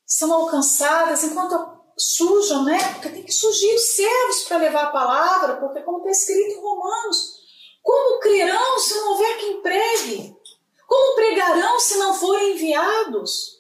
são 0.05 0.31
alcançadas, 0.35 1.25
enquanto 1.25 1.78
sujam, 1.99 2.65
né? 2.65 2.79
Porque 2.95 3.09
tem 3.09 3.23
que 3.23 3.33
surgir 3.33 3.75
os 3.75 3.91
servos 3.91 4.45
para 4.45 4.59
levar 4.59 4.85
a 4.85 4.93
palavra, 4.93 5.57
porque 5.57 5.81
como 5.81 5.99
está 5.99 6.11
escrito 6.11 6.59
em 6.59 6.61
Romanos, 6.61 7.39
como 7.83 8.21
crerão 8.21 8.79
se 8.79 8.95
não 8.95 9.13
houver 9.13 9.39
quem 9.39 9.63
pregue? 9.63 10.37
Como 10.87 11.15
pregarão 11.17 11.79
se 11.81 11.97
não 11.99 12.15
forem 12.15 12.55
enviados? 12.55 13.59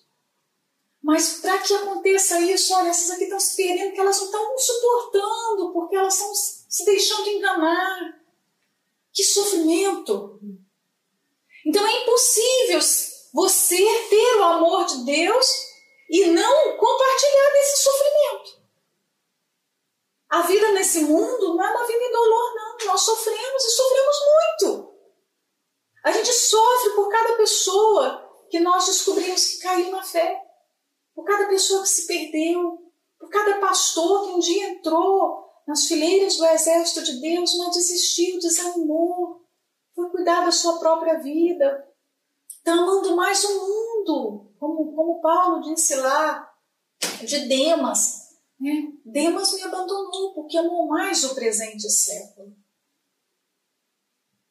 Mas 1.02 1.38
para 1.40 1.58
que 1.58 1.74
aconteça 1.74 2.40
isso, 2.40 2.74
olha, 2.74 2.88
essas 2.88 3.10
aqui 3.10 3.24
estão 3.24 3.40
se 3.40 3.56
perdendo, 3.56 3.86
porque 3.88 4.00
elas 4.00 4.18
não 4.18 4.26
estão 4.26 4.58
suportando, 4.58 5.72
porque 5.72 5.96
elas 5.96 6.14
estão 6.14 6.34
se 6.34 6.84
deixando 6.84 7.28
enganar. 7.28 8.20
Que 9.12 9.24
sofrimento! 9.24 10.40
Então 11.66 11.86
é 11.86 12.02
impossível 12.02 12.80
você 13.32 13.76
ter 14.10 14.36
o 14.36 14.44
amor 14.44 14.84
de 14.86 15.04
Deus 15.04 15.67
e 16.08 16.26
não 16.26 16.76
compartilhar 16.76 17.52
desse 17.52 17.82
sofrimento. 17.82 18.58
A 20.28 20.42
vida 20.42 20.72
nesse 20.72 21.00
mundo 21.00 21.54
não 21.54 21.64
é 21.64 21.70
uma 21.70 21.86
vida 21.86 22.04
indolor, 22.04 22.54
não. 22.54 22.86
Nós 22.86 23.00
sofremos 23.00 23.64
e 23.64 23.70
sofremos 23.70 24.16
muito. 24.26 24.94
A 26.04 26.12
gente 26.12 26.32
sofre 26.32 26.90
por 26.90 27.08
cada 27.08 27.36
pessoa 27.36 28.46
que 28.50 28.60
nós 28.60 28.86
descobrimos 28.86 29.46
que 29.46 29.58
caiu 29.60 29.90
na 29.90 30.02
fé, 30.02 30.40
por 31.14 31.24
cada 31.24 31.48
pessoa 31.48 31.82
que 31.82 31.88
se 31.88 32.06
perdeu, 32.06 32.78
por 33.18 33.28
cada 33.30 33.58
pastor 33.58 34.26
que 34.26 34.32
um 34.32 34.38
dia 34.38 34.70
entrou 34.70 35.48
nas 35.66 35.86
fileiras 35.86 36.36
do 36.36 36.46
exército 36.46 37.02
de 37.02 37.20
Deus, 37.20 37.56
mas 37.58 37.74
desistiu, 37.74 38.38
desanimou, 38.38 39.44
foi 39.94 40.08
cuidar 40.10 40.44
da 40.44 40.52
sua 40.52 40.78
própria 40.78 41.18
vida, 41.18 41.87
está 42.68 42.72
amando 42.74 43.16
mais 43.16 43.42
o 43.44 43.66
mundo, 43.66 44.52
como, 44.58 44.94
como 44.94 45.20
Paulo 45.20 45.62
disse 45.62 45.94
lá, 45.96 46.52
de 47.24 47.48
Demas. 47.48 48.28
Né? 48.60 48.92
Demas 49.04 49.54
me 49.54 49.62
abandonou 49.62 50.34
porque 50.34 50.58
amou 50.58 50.86
mais 50.86 51.24
o 51.24 51.34
presente 51.34 51.88
século. 51.88 52.52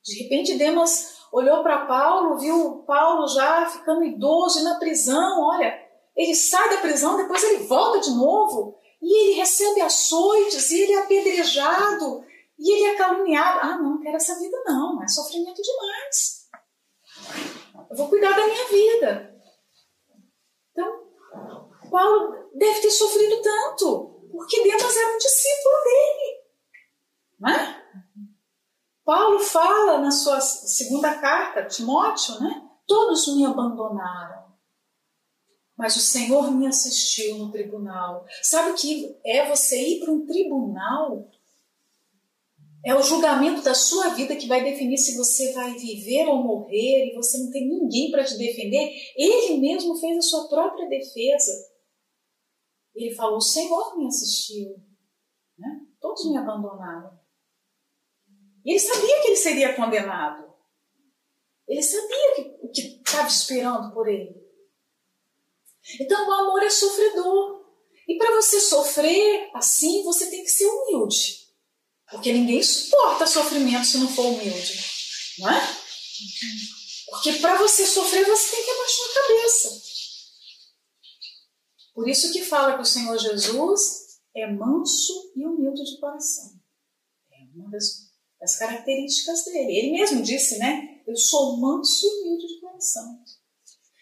De 0.03 0.23
repente, 0.23 0.57
Demas 0.57 1.17
olhou 1.31 1.61
para 1.61 1.85
Paulo, 1.85 2.37
viu 2.37 2.83
Paulo 2.87 3.27
já 3.27 3.69
ficando 3.69 4.03
idoso 4.03 4.59
e 4.59 4.63
na 4.63 4.79
prisão. 4.79 5.41
Olha, 5.41 5.77
ele 6.15 6.33
sai 6.33 6.69
da 6.69 6.77
prisão, 6.77 7.17
depois 7.17 7.43
ele 7.43 7.65
volta 7.65 7.99
de 7.99 8.11
novo 8.11 8.77
e 9.01 9.25
ele 9.25 9.33
recebe 9.33 9.81
açoites 9.81 10.71
e 10.71 10.81
ele 10.81 10.93
é 10.93 11.03
apedrejado 11.03 12.25
e 12.57 12.71
ele 12.71 12.85
é 12.85 12.95
caluniado. 12.95 13.59
Ah, 13.61 13.77
não, 13.77 13.91
não 13.91 14.01
quero 14.01 14.15
essa 14.15 14.39
vida, 14.39 14.57
não, 14.65 15.03
é 15.03 15.07
sofrimento 15.07 15.61
demais. 15.61 16.36
Eu 17.89 17.95
vou 17.95 18.09
cuidar 18.09 18.35
da 18.35 18.45
minha 18.47 18.67
vida. 18.67 19.41
Então, 20.71 21.09
Paulo 21.89 22.49
deve 22.53 22.81
ter 22.81 22.91
sofrido 22.91 23.41
tanto, 23.41 24.27
porque 24.31 24.63
Demas 24.63 24.97
era 24.97 25.15
um 25.15 25.17
discípulo 25.17 25.75
dele. 25.83 26.37
Não 27.39 27.49
é? 27.49 27.83
Paulo 29.05 29.39
fala 29.39 29.99
na 29.99 30.11
sua 30.11 30.41
segunda 30.41 31.17
carta, 31.19 31.65
Timóteo, 31.65 32.39
né? 32.41 32.67
Todos 32.85 33.35
me 33.35 33.45
abandonaram, 33.45 34.53
mas 35.77 35.95
o 35.95 35.99
Senhor 35.99 36.51
me 36.51 36.67
assistiu 36.67 37.37
no 37.37 37.51
tribunal. 37.51 38.25
Sabe 38.41 38.71
o 38.71 38.75
que 38.75 39.17
é 39.25 39.47
você 39.47 39.81
ir 39.81 39.99
para 40.01 40.11
um 40.11 40.25
tribunal? 40.25 41.29
É 42.85 42.95
o 42.95 43.01
julgamento 43.01 43.61
da 43.61 43.73
sua 43.73 44.09
vida 44.09 44.35
que 44.35 44.47
vai 44.47 44.63
definir 44.63 44.97
se 44.97 45.17
você 45.17 45.51
vai 45.51 45.73
viver 45.73 46.27
ou 46.27 46.43
morrer 46.43 47.09
e 47.09 47.15
você 47.15 47.37
não 47.39 47.51
tem 47.51 47.67
ninguém 47.67 48.11
para 48.11 48.23
te 48.23 48.37
defender. 48.37 48.93
Ele 49.15 49.57
mesmo 49.57 49.95
fez 49.97 50.17
a 50.17 50.21
sua 50.21 50.47
própria 50.47 50.87
defesa. 50.87 51.51
Ele 52.95 53.13
falou: 53.13 53.37
O 53.37 53.41
Senhor 53.41 53.97
me 53.97 54.07
assistiu. 54.07 54.75
Né? 55.57 55.87
Todos 55.99 56.29
me 56.29 56.37
abandonaram. 56.37 57.17
E 58.63 58.71
ele 58.71 58.79
sabia 58.79 59.21
que 59.21 59.27
ele 59.27 59.35
seria 59.35 59.75
condenado. 59.75 60.47
Ele 61.67 61.83
sabia 61.83 62.35
que, 62.35 62.57
o 62.61 62.69
que 62.69 62.81
estava 62.81 63.27
esperando 63.27 63.93
por 63.93 64.07
ele. 64.07 64.35
Então 65.99 66.27
o 66.27 66.31
amor 66.31 66.63
é 66.63 66.69
sofredor. 66.69 67.65
E 68.07 68.17
para 68.17 68.35
você 68.35 68.59
sofrer 68.59 69.49
assim, 69.53 70.03
você 70.03 70.29
tem 70.29 70.43
que 70.43 70.49
ser 70.49 70.67
humilde. 70.67 71.46
Porque 72.11 72.31
ninguém 72.31 72.63
suporta 72.63 73.27
sofrimento 73.27 73.85
se 73.85 73.97
não 73.97 74.07
for 74.07 74.25
humilde. 74.25 74.79
Não 75.39 75.49
é? 75.49 75.77
Porque 77.09 77.33
para 77.33 77.57
você 77.57 77.85
sofrer, 77.85 78.25
você 78.25 78.55
tem 78.55 78.65
que 78.65 78.71
abaixar 78.71 79.05
a 79.05 79.27
cabeça. 79.27 79.81
Por 81.93 82.07
isso 82.07 82.31
que 82.31 82.43
fala 82.43 82.75
que 82.75 82.81
o 82.81 82.85
Senhor 82.85 83.17
Jesus 83.17 84.19
é 84.35 84.47
manso 84.51 85.31
e 85.35 85.45
humilde 85.45 85.83
de 85.83 85.99
coração. 85.99 86.53
É 87.31 87.43
uma 87.55 87.69
das 87.69 88.07
as 88.41 88.57
características 88.57 89.45
dele. 89.45 89.77
Ele 89.77 89.91
mesmo 89.91 90.21
disse, 90.21 90.57
né? 90.59 91.01
Eu 91.07 91.15
sou 91.15 91.57
manso 91.57 92.05
e 92.05 92.09
humilde 92.09 92.47
de 92.47 92.59
coração. 92.59 93.19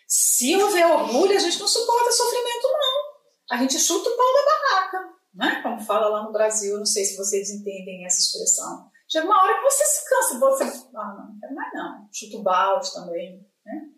Se 0.08 0.56
houver 0.56 0.86
orgulho, 0.86 1.36
a 1.36 1.40
gente 1.40 1.60
não 1.60 1.68
suporta 1.68 2.12
sofrimento, 2.12 2.68
não. 2.68 3.16
A 3.52 3.58
gente 3.58 3.80
chuta 3.80 4.10
o 4.10 4.16
pau 4.16 4.34
da 4.34 4.46
barraca, 4.46 5.14
né? 5.36 5.62
Como 5.62 5.80
fala 5.82 6.08
lá 6.08 6.24
no 6.24 6.32
Brasil, 6.32 6.78
não 6.78 6.86
sei 6.86 7.04
se 7.04 7.18
vocês 7.18 7.50
entendem 7.50 8.06
essa 8.06 8.20
expressão. 8.20 8.90
Chega 9.08 9.26
uma 9.26 9.44
hora 9.44 9.56
que 9.56 9.64
você 9.64 9.86
se 9.86 10.10
cansa, 10.10 10.40
você, 10.40 10.64
ah, 10.64 11.16
não, 11.18 11.28
não 11.28 11.40
quero 11.40 11.56
mais 11.56 11.74
não. 11.74 12.10
Chuta 12.12 12.38
o 12.38 12.44
balde 12.44 12.94
também, 12.94 13.48
né? 13.66 13.90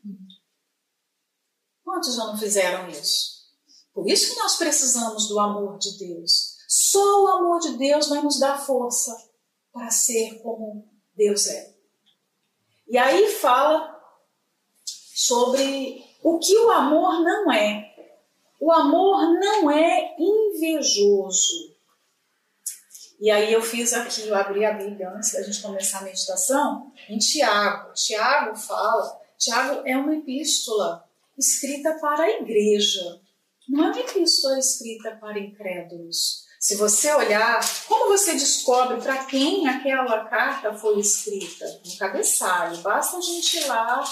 Quantos 1.84 2.18
não 2.18 2.38
fizeram 2.38 2.90
isso? 2.90 3.38
Por 3.94 4.10
isso 4.10 4.34
que 4.34 4.40
nós 4.40 4.58
precisamos 4.58 5.30
do 5.30 5.40
amor 5.40 5.78
de 5.78 5.98
Deus. 5.98 6.58
Só 6.68 7.24
o 7.24 7.28
amor 7.28 7.60
de 7.60 7.78
Deus 7.78 8.10
vai 8.10 8.22
nos 8.22 8.40
dar 8.40 8.60
força 8.60 9.16
para 9.72 9.90
ser 9.90 10.42
como 10.42 10.86
Deus 11.16 11.48
é. 11.48 11.74
E 12.90 12.98
aí 12.98 13.32
fala 13.32 13.98
sobre 14.86 16.04
o 16.22 16.40
que 16.40 16.58
o 16.58 16.70
amor 16.70 17.22
não 17.22 17.52
é. 17.52 17.96
O 18.60 18.72
amor 18.72 19.34
não 19.40 19.72
é 19.72 20.16
invejoso. 20.58 21.76
E 23.20 23.32
aí 23.32 23.52
eu 23.52 23.62
fiz 23.62 23.94
aqui, 23.94 24.28
eu 24.28 24.36
abri 24.36 24.64
a 24.64 24.74
Bíblia 24.74 25.10
antes 25.10 25.34
da 25.34 25.42
gente 25.42 25.62
começar 25.62 26.00
a 26.00 26.04
meditação, 26.04 26.92
em 27.10 27.18
Tiago. 27.18 27.92
Tiago 27.94 28.56
fala, 28.56 29.20
Tiago 29.38 29.82
é 29.86 29.98
uma 29.98 30.16
epístola 30.16 31.04
escrita 31.38 31.98
para 32.00 32.24
a 32.24 32.30
igreja. 32.42 33.20
Não 33.68 33.86
é 33.86 33.92
uma 33.92 34.00
epístola 34.00 34.60
escrita 34.60 35.18
para 35.20 35.40
incrédulos. 35.40 36.46
Se 36.60 36.76
você 36.76 37.14
olhar, 37.14 37.60
como 37.88 38.08
você 38.10 38.34
descobre 38.34 39.00
para 39.02 39.26
quem 39.26 39.68
aquela 39.68 40.26
carta 40.26 40.74
foi 40.74 41.00
escrita? 41.00 41.66
No 41.86 41.98
cabeçalho. 41.98 42.78
Basta 42.82 43.18
a 43.18 43.22
gente 43.22 43.58
ir 43.58 43.66
lá. 43.68 44.04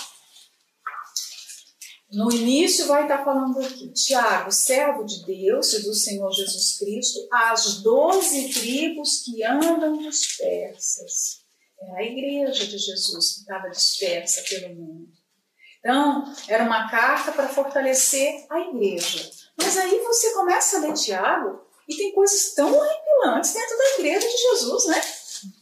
No 2.15 2.31
início 2.31 2.87
vai 2.87 3.03
estar 3.03 3.25
falando 3.25 3.59
aqui, 3.59 3.91
Tiago, 3.91 4.49
servo 4.49 5.03
de 5.03 5.25
Deus 5.25 5.73
e 5.73 5.83
do 5.83 5.93
Senhor 5.93 6.31
Jesus 6.31 6.77
Cristo, 6.77 7.27
as 7.29 7.81
doze 7.81 8.53
tribos 8.53 9.21
que 9.25 9.43
andam 9.43 9.97
dispersas. 9.97 11.43
Era 11.77 11.99
a 11.99 12.03
igreja 12.03 12.65
de 12.65 12.77
Jesus 12.77 13.33
que 13.33 13.39
estava 13.41 13.69
dispersa 13.69 14.41
pelo 14.49 14.75
mundo. 14.75 15.09
Então, 15.79 16.33
era 16.47 16.63
uma 16.63 16.89
carta 16.89 17.33
para 17.33 17.49
fortalecer 17.49 18.45
a 18.49 18.61
igreja. 18.61 19.29
Mas 19.57 19.77
aí 19.77 19.99
você 19.99 20.33
começa 20.33 20.77
a 20.77 20.79
ler 20.79 20.93
Tiago, 20.93 21.65
e 21.85 21.97
tem 21.97 22.13
coisas 22.13 22.53
tão 22.53 22.73
horripilantes 22.73 23.53
dentro 23.53 23.77
da 23.77 23.99
igreja 23.99 24.27
de 24.27 24.37
Jesus, 24.37 24.85
né? 24.87 25.01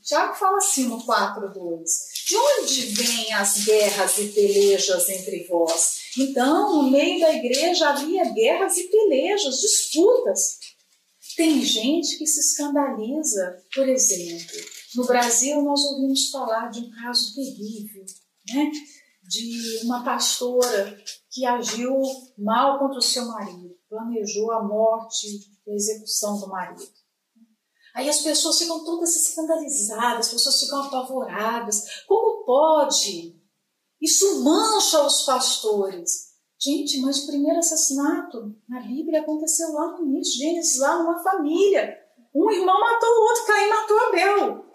Tiago 0.04 0.36
fala 0.36 0.58
assim 0.58 0.88
no 0.88 1.06
4.2: 1.06 1.84
De 2.28 2.36
onde 2.38 2.82
vêm 2.88 3.34
as 3.34 3.64
guerras 3.64 4.18
e 4.18 4.30
pelejas 4.30 5.10
entre 5.10 5.46
vós? 5.48 6.04
Então, 6.18 6.84
no 6.84 6.92
meio 6.92 7.20
da 7.20 7.34
igreja 7.34 7.90
havia 7.90 8.26
guerras 8.32 8.78
e 8.78 8.90
pelejas, 8.90 9.60
disputas. 9.60 10.60
Tem 11.36 11.62
gente 11.62 12.18
que 12.18 12.28
se 12.28 12.40
escandaliza, 12.40 13.58
por 13.74 13.90
exemplo. 13.90 14.62
No 14.96 15.06
Brasil, 15.06 15.62
nós 15.64 15.82
ouvimos 15.86 16.30
falar 16.30 16.70
de 16.70 16.82
um 16.82 16.92
caso 16.92 17.34
terrível, 17.34 18.06
né? 18.54 18.72
de 19.24 19.82
uma 19.86 20.04
pastora 20.04 20.98
que 21.32 21.46
agiu 21.46 22.00
mal 22.38 22.78
contra 22.80 23.00
o 23.00 23.02
seu 23.02 23.26
marido, 23.26 23.76
planejou 23.90 24.52
a 24.52 24.64
morte 24.64 25.28
e 25.66 25.72
a 25.72 25.74
execução 25.74 26.40
do 26.40 26.48
marido. 26.48 26.84
Aí 27.94 28.10
as 28.10 28.22
pessoas 28.22 28.58
ficam 28.58 28.84
todas 28.84 29.16
escandalizadas, 29.16 30.28
as 30.28 30.34
pessoas 30.34 30.60
ficam 30.60 30.84
apavoradas. 30.84 32.04
Como 32.08 32.44
pode? 32.44 33.36
Isso 34.02 34.44
mancha 34.44 35.04
os 35.04 35.22
pastores. 35.22 36.34
Gente, 36.60 37.00
mas 37.02 37.24
o 37.24 37.28
primeiro 37.28 37.60
assassinato 37.60 38.56
na 38.68 38.80
Bíblia 38.80 39.22
aconteceu 39.22 39.72
lá 39.74 39.92
no 39.92 40.06
início, 40.06 40.40
Gênesis, 40.40 40.80
lá 40.80 40.98
numa 40.98 41.22
família. 41.22 41.98
Um 42.34 42.50
irmão 42.50 42.80
matou 42.80 43.10
o 43.10 43.22
outro, 43.22 43.46
Caim 43.46 43.70
matou 43.70 44.00
Abel. 44.00 44.66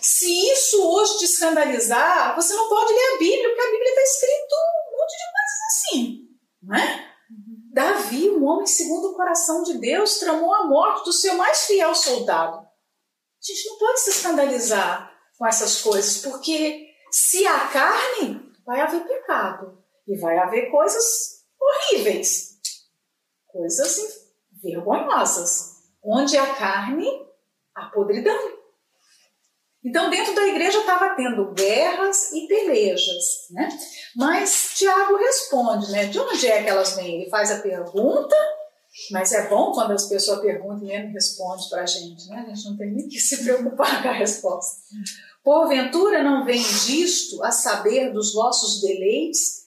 Se 0.00 0.52
isso 0.52 0.82
hoje 0.82 1.18
te 1.18 1.24
escandalizar, 1.24 2.34
você 2.36 2.54
não 2.54 2.68
pode 2.68 2.92
ler 2.92 3.14
a 3.14 3.18
Bíblia, 3.18 3.48
porque 3.48 3.60
a 3.60 3.70
Bíblia 3.70 3.88
está 3.90 4.02
escrito 4.02 4.54
um 4.54 4.98
monte 4.98 5.16
de 5.16 5.24
coisas 5.32 5.60
assim, 5.68 6.28
não 6.62 6.76
é? 6.76 6.99
Davi, 7.72 8.28
um 8.30 8.44
homem 8.44 8.66
segundo 8.66 9.10
o 9.10 9.14
coração 9.14 9.62
de 9.62 9.78
Deus, 9.78 10.18
tramou 10.18 10.52
a 10.52 10.64
morte 10.64 11.04
do 11.04 11.12
seu 11.12 11.34
mais 11.34 11.66
fiel 11.66 11.94
soldado. 11.94 12.58
A 12.58 13.42
gente 13.42 13.68
não 13.68 13.78
pode 13.78 14.00
se 14.00 14.10
escandalizar 14.10 15.10
com 15.38 15.46
essas 15.46 15.80
coisas, 15.80 16.18
porque 16.18 16.88
se 17.12 17.46
há 17.46 17.68
carne, 17.68 18.52
vai 18.66 18.80
haver 18.80 19.06
pecado 19.06 19.82
e 20.06 20.18
vai 20.18 20.36
haver 20.38 20.70
coisas 20.70 21.44
horríveis, 21.60 22.58
coisas 23.46 24.30
vergonhosas. 24.62 25.80
Onde 26.02 26.36
há 26.36 26.54
carne, 26.54 27.06
há 27.74 27.86
podridão. 27.86 28.59
Então, 29.82 30.10
dentro 30.10 30.34
da 30.34 30.46
igreja 30.46 30.78
estava 30.78 31.14
tendo 31.14 31.52
guerras 31.52 32.32
e 32.32 32.46
pelejas, 32.46 33.48
né? 33.50 33.68
Mas 34.14 34.72
Tiago 34.74 35.16
responde, 35.16 35.90
né? 35.90 36.06
De 36.06 36.18
onde 36.18 36.46
é 36.46 36.62
que 36.62 36.68
elas 36.68 36.94
vêm? 36.96 37.22
Ele 37.22 37.30
faz 37.30 37.50
a 37.50 37.60
pergunta, 37.60 38.36
mas 39.10 39.32
é 39.32 39.48
bom 39.48 39.72
quando 39.72 39.92
as 39.92 40.06
pessoas 40.06 40.40
perguntam 40.40 40.86
e 40.86 40.92
ele 40.92 41.08
responde 41.08 41.68
para 41.70 41.82
a 41.82 41.86
gente, 41.86 42.28
né? 42.28 42.44
A 42.46 42.54
gente 42.54 42.68
não 42.68 42.76
tem 42.76 42.92
nem 42.92 43.08
que 43.08 43.18
se 43.18 43.42
preocupar 43.42 44.02
com 44.02 44.08
a 44.08 44.12
resposta. 44.12 44.82
Porventura 45.42 46.22
não 46.22 46.44
vem 46.44 46.62
disto 46.62 47.42
a 47.42 47.50
saber 47.50 48.12
dos 48.12 48.34
vossos 48.34 48.82
deleites 48.82 49.60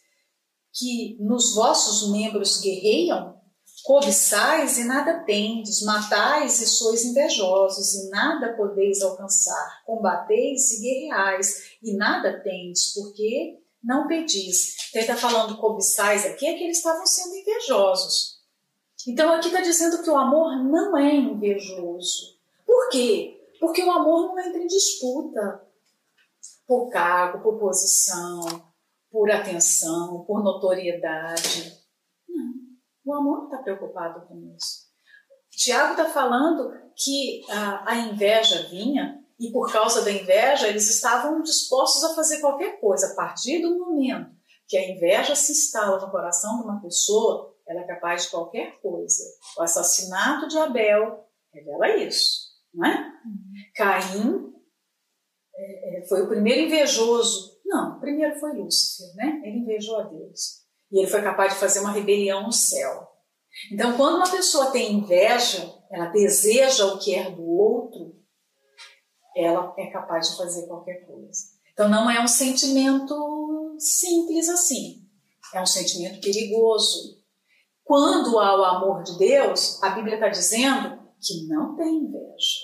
que 0.72 1.18
nos 1.20 1.56
vossos 1.56 2.12
membros 2.12 2.62
guerreiam? 2.62 3.36
Cobiçais 3.84 4.78
e 4.78 4.86
nada 4.86 5.26
tendes, 5.26 5.82
matais 5.84 6.62
e 6.62 6.68
sois 6.68 7.04
invejosos, 7.04 7.94
e 7.96 8.10
nada 8.10 8.54
podeis 8.54 9.02
alcançar. 9.02 9.84
Combateis 9.86 10.72
e 10.72 10.82
guerreais, 10.82 11.78
e 11.84 11.98
nada 11.98 12.42
tendes, 12.42 12.94
porque 12.94 13.60
não 13.84 14.08
pedis. 14.08 14.78
Então, 14.90 15.02
ele 15.02 15.12
está 15.12 15.16
falando 15.18 15.58
cobiçais 15.58 16.26
aqui, 16.26 16.46
é 16.46 16.54
que 16.54 16.64
eles 16.64 16.78
estavam 16.78 17.06
sendo 17.06 17.36
invejosos. 17.36 18.42
Então, 19.06 19.34
aqui 19.34 19.48
está 19.48 19.60
dizendo 19.60 20.02
que 20.02 20.10
o 20.10 20.16
amor 20.16 20.64
não 20.64 20.98
é 20.98 21.14
invejoso. 21.14 22.38
Por 22.66 22.88
quê? 22.90 23.38
Porque 23.60 23.84
o 23.84 23.92
amor 23.92 24.28
não 24.28 24.40
entra 24.40 24.62
em 24.62 24.68
disputa 24.68 25.62
por 26.66 26.90
cargo, 26.90 27.44
por 27.44 27.60
posição, 27.60 28.64
por 29.12 29.30
atenção, 29.30 30.24
por 30.26 30.42
notoriedade. 30.42 31.83
O 33.06 33.14
amor 33.14 33.46
está 33.46 33.58
preocupado 33.58 34.26
com 34.28 34.56
isso. 34.56 34.84
Tiago 35.50 35.92
está 35.92 36.10
falando 36.10 36.72
que 36.96 37.44
a, 37.50 37.92
a 37.92 37.96
inveja 37.98 38.68
vinha 38.70 39.24
e 39.40 39.52
por 39.52 39.72
causa 39.72 40.04
da 40.04 40.12
inveja 40.12 40.68
eles 40.68 40.90
estavam 40.90 41.42
dispostos 41.42 42.04
a 42.04 42.16
fazer 42.16 42.40
qualquer 42.40 42.80
coisa. 42.80 43.12
A 43.12 43.16
partir 43.16 43.62
do 43.62 43.78
momento 43.78 44.32
que 44.68 44.78
a 44.78 44.90
inveja 44.90 45.36
se 45.36 45.52
instala 45.52 46.00
no 46.00 46.12
coração 46.12 46.58
de 46.58 46.64
uma 46.64 46.82
pessoa, 46.82 47.54
ela 47.68 47.82
é 47.82 47.88
capaz 47.88 48.24
de 48.24 48.32
qualquer 48.32 48.80
coisa. 48.82 49.24
O 49.58 49.62
assassinato 49.62 50.48
de 50.48 50.58
Abel 50.58 51.28
revela 51.54 51.90
isso, 51.98 52.54
não 52.74 52.88
é? 52.88 52.98
Uhum. 53.26 53.54
Caim 53.76 54.54
é, 55.56 56.00
é, 56.00 56.08
foi 56.08 56.24
o 56.24 56.28
primeiro 56.28 56.62
invejoso. 56.62 57.60
Não, 57.66 57.98
o 57.98 58.00
primeiro 58.00 58.40
foi 58.40 58.54
Lúcifer, 58.54 59.16
né? 59.16 59.42
Ele 59.44 59.60
invejou 59.60 60.00
a 60.00 60.04
Deus. 60.04 60.63
E 60.94 61.00
ele 61.00 61.10
foi 61.10 61.24
capaz 61.24 61.54
de 61.54 61.60
fazer 61.60 61.80
uma 61.80 61.92
rebelião 61.92 62.44
no 62.44 62.52
céu. 62.52 63.10
Então, 63.72 63.98
quando 63.98 64.18
uma 64.18 64.30
pessoa 64.30 64.70
tem 64.70 64.94
inveja, 64.94 65.74
ela 65.92 66.06
deseja 66.10 66.86
o 66.86 67.00
que 67.00 67.16
é 67.16 67.32
do 67.32 67.44
outro, 67.44 68.16
ela 69.36 69.74
é 69.76 69.88
capaz 69.88 70.30
de 70.30 70.38
fazer 70.38 70.68
qualquer 70.68 71.06
coisa. 71.08 71.40
Então, 71.74 71.90
não 71.90 72.10
é 72.12 72.22
um 72.22 72.28
sentimento 72.28 73.76
simples 73.80 74.48
assim. 74.48 75.02
É 75.56 75.62
um 75.62 75.66
sentimento 75.66 76.22
perigoso. 76.22 77.24
Quando 77.84 78.40
há 78.40 78.60
o 78.60 78.64
amor 78.64 79.02
de 79.02 79.18
Deus, 79.18 79.82
a 79.82 79.90
Bíblia 79.90 80.16
está 80.16 80.30
dizendo 80.30 81.00
que 81.20 81.48
não 81.48 81.76
tem 81.76 81.88
inveja. 81.88 82.60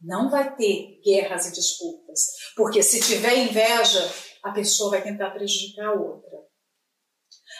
Não 0.00 0.30
vai 0.30 0.56
ter 0.56 0.98
guerras 1.04 1.46
e 1.46 1.52
disputas. 1.52 2.20
Porque 2.56 2.82
se 2.82 3.00
tiver 3.00 3.36
inveja, 3.36 4.10
a 4.42 4.50
pessoa 4.52 4.90
vai 4.90 5.02
tentar 5.02 5.30
prejudicar 5.30 5.88
a 5.88 5.92
outra. 5.92 6.53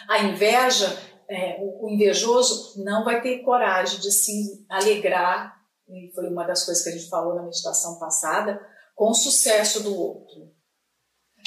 A 0.09 0.23
inveja, 0.25 0.87
é, 1.29 1.59
o, 1.61 1.89
invejoso 1.91 2.83
não 2.85 3.05
vai 3.05 3.21
ter 3.21 3.43
coragem 3.43 4.01
de 4.01 4.11
se 4.11 4.65
alegrar, 4.69 5.55
e 5.89 6.11
foi 6.15 6.29
uma 6.29 6.45
das 6.45 6.65
coisas 6.65 6.83
que 6.83 6.91
a 6.91 6.93
gente 6.93 7.09
falou 7.09 7.35
na 7.35 7.43
meditação 7.43 7.99
passada, 7.99 8.61
com 8.95 9.11
o 9.11 9.15
sucesso 9.15 9.83
do 9.83 9.95
outro. 9.95 10.53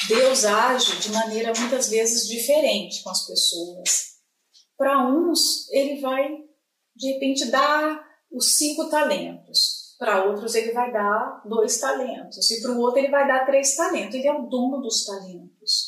Deus 0.08 0.46
age 0.46 1.00
de 1.00 1.12
maneira 1.12 1.54
muitas 1.58 1.90
vezes 1.90 2.28
diferente 2.28 3.04
com 3.04 3.10
as 3.10 3.26
pessoas. 3.26 4.18
Para 4.78 5.08
uns, 5.08 5.70
ele 5.72 6.00
vai, 6.00 6.30
de 6.96 7.14
repente, 7.14 7.50
dar 7.50 8.06
os 8.32 8.58
cinco 8.58 8.90
talentos 8.90 9.88
para 9.98 10.26
outros 10.26 10.54
ele 10.54 10.72
vai 10.72 10.92
dar 10.92 11.42
dois 11.46 11.80
talentos, 11.80 12.52
e 12.52 12.62
para 12.62 12.72
o 12.72 12.80
outro 12.80 13.00
ele 13.00 13.10
vai 13.10 13.28
dar 13.28 13.46
três 13.46 13.76
talentos. 13.76 14.16
Ele 14.16 14.28
é 14.28 14.34
o 14.34 14.48
dono 14.48 14.82
dos 14.82 15.06
talentos. 15.06 15.87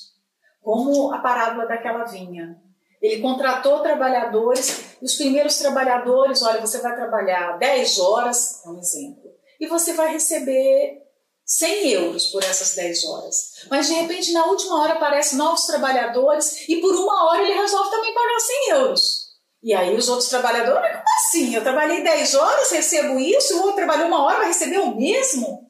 Como 0.69 1.12
a 1.12 1.17
parábola 1.17 1.65
daquela 1.65 2.03
vinha. 2.03 2.55
Ele 3.01 3.23
contratou 3.23 3.79
trabalhadores, 3.79 4.97
e 5.01 5.05
os 5.05 5.15
primeiros 5.15 5.58
trabalhadores, 5.58 6.43
olha, 6.43 6.62
você 6.62 6.77
vai 6.77 6.95
trabalhar 6.95 7.58
10 7.58 7.97
horas, 7.97 8.62
é 8.63 8.69
um 8.69 8.77
exemplo, 8.77 9.32
e 9.60 9.65
você 9.65 9.93
vai 9.93 10.12
receber 10.12 11.01
100 11.43 11.89
euros 11.89 12.27
por 12.27 12.43
essas 12.43 12.75
10 12.75 13.03
horas. 13.05 13.65
Mas 13.71 13.88
de 13.88 13.95
repente, 13.95 14.32
na 14.32 14.45
última 14.45 14.79
hora, 14.79 14.93
aparecem 14.93 15.39
novos 15.39 15.65
trabalhadores, 15.65 16.69
e 16.69 16.75
por 16.75 16.93
uma 16.93 17.27
hora 17.27 17.41
ele 17.41 17.60
resolve 17.60 17.89
também 17.89 18.13
pagar 18.13 18.39
100 18.39 18.69
euros. 18.69 19.29
E 19.63 19.73
aí 19.73 19.97
os 19.97 20.08
outros 20.08 20.29
trabalhadores, 20.29 20.91
como 20.91 21.03
assim? 21.17 21.55
Eu 21.55 21.63
trabalhei 21.63 22.03
10 22.03 22.36
horas, 22.36 22.69
recebo 22.69 23.17
isso, 23.17 23.58
o 23.58 23.62
outro 23.62 23.77
trabalhou 23.77 24.05
uma 24.08 24.23
hora, 24.23 24.38
vai 24.38 24.47
receber 24.49 24.77
o 24.77 24.95
mesmo? 24.95 25.67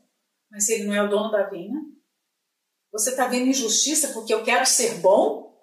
Mas 0.52 0.68
ele 0.68 0.84
não 0.84 0.94
é 0.94 1.02
o 1.02 1.08
dono 1.08 1.32
da 1.32 1.44
vinha. 1.44 1.80
Você 2.92 3.12
está 3.12 3.28
vendo 3.28 3.48
injustiça 3.48 4.10
porque 4.10 4.34
eu 4.34 4.44
quero 4.44 4.66
ser 4.66 4.96
bom? 4.96 5.58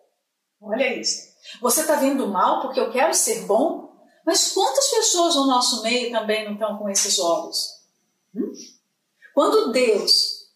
Olha 0.61 0.95
isso. 0.97 1.35
Você 1.61 1.83
está 1.83 1.97
vendo 1.97 2.27
mal 2.29 2.61
porque 2.62 2.81
eu 2.81 2.91
quero 2.91 3.15
ser 3.15 3.47
bom? 3.47 3.95
Mas 4.25 4.53
quantas 4.53 4.89
pessoas 4.89 5.37
no 5.37 5.47
nosso 5.47 5.83
meio 5.83 6.11
também 6.11 6.45
não 6.45 6.55
estão 6.55 6.79
com 6.79 6.89
esses 6.89 7.19
olhos? 7.19 7.69
Hum? 8.35 8.53
Quando 9.35 9.73
Deus 9.73 10.51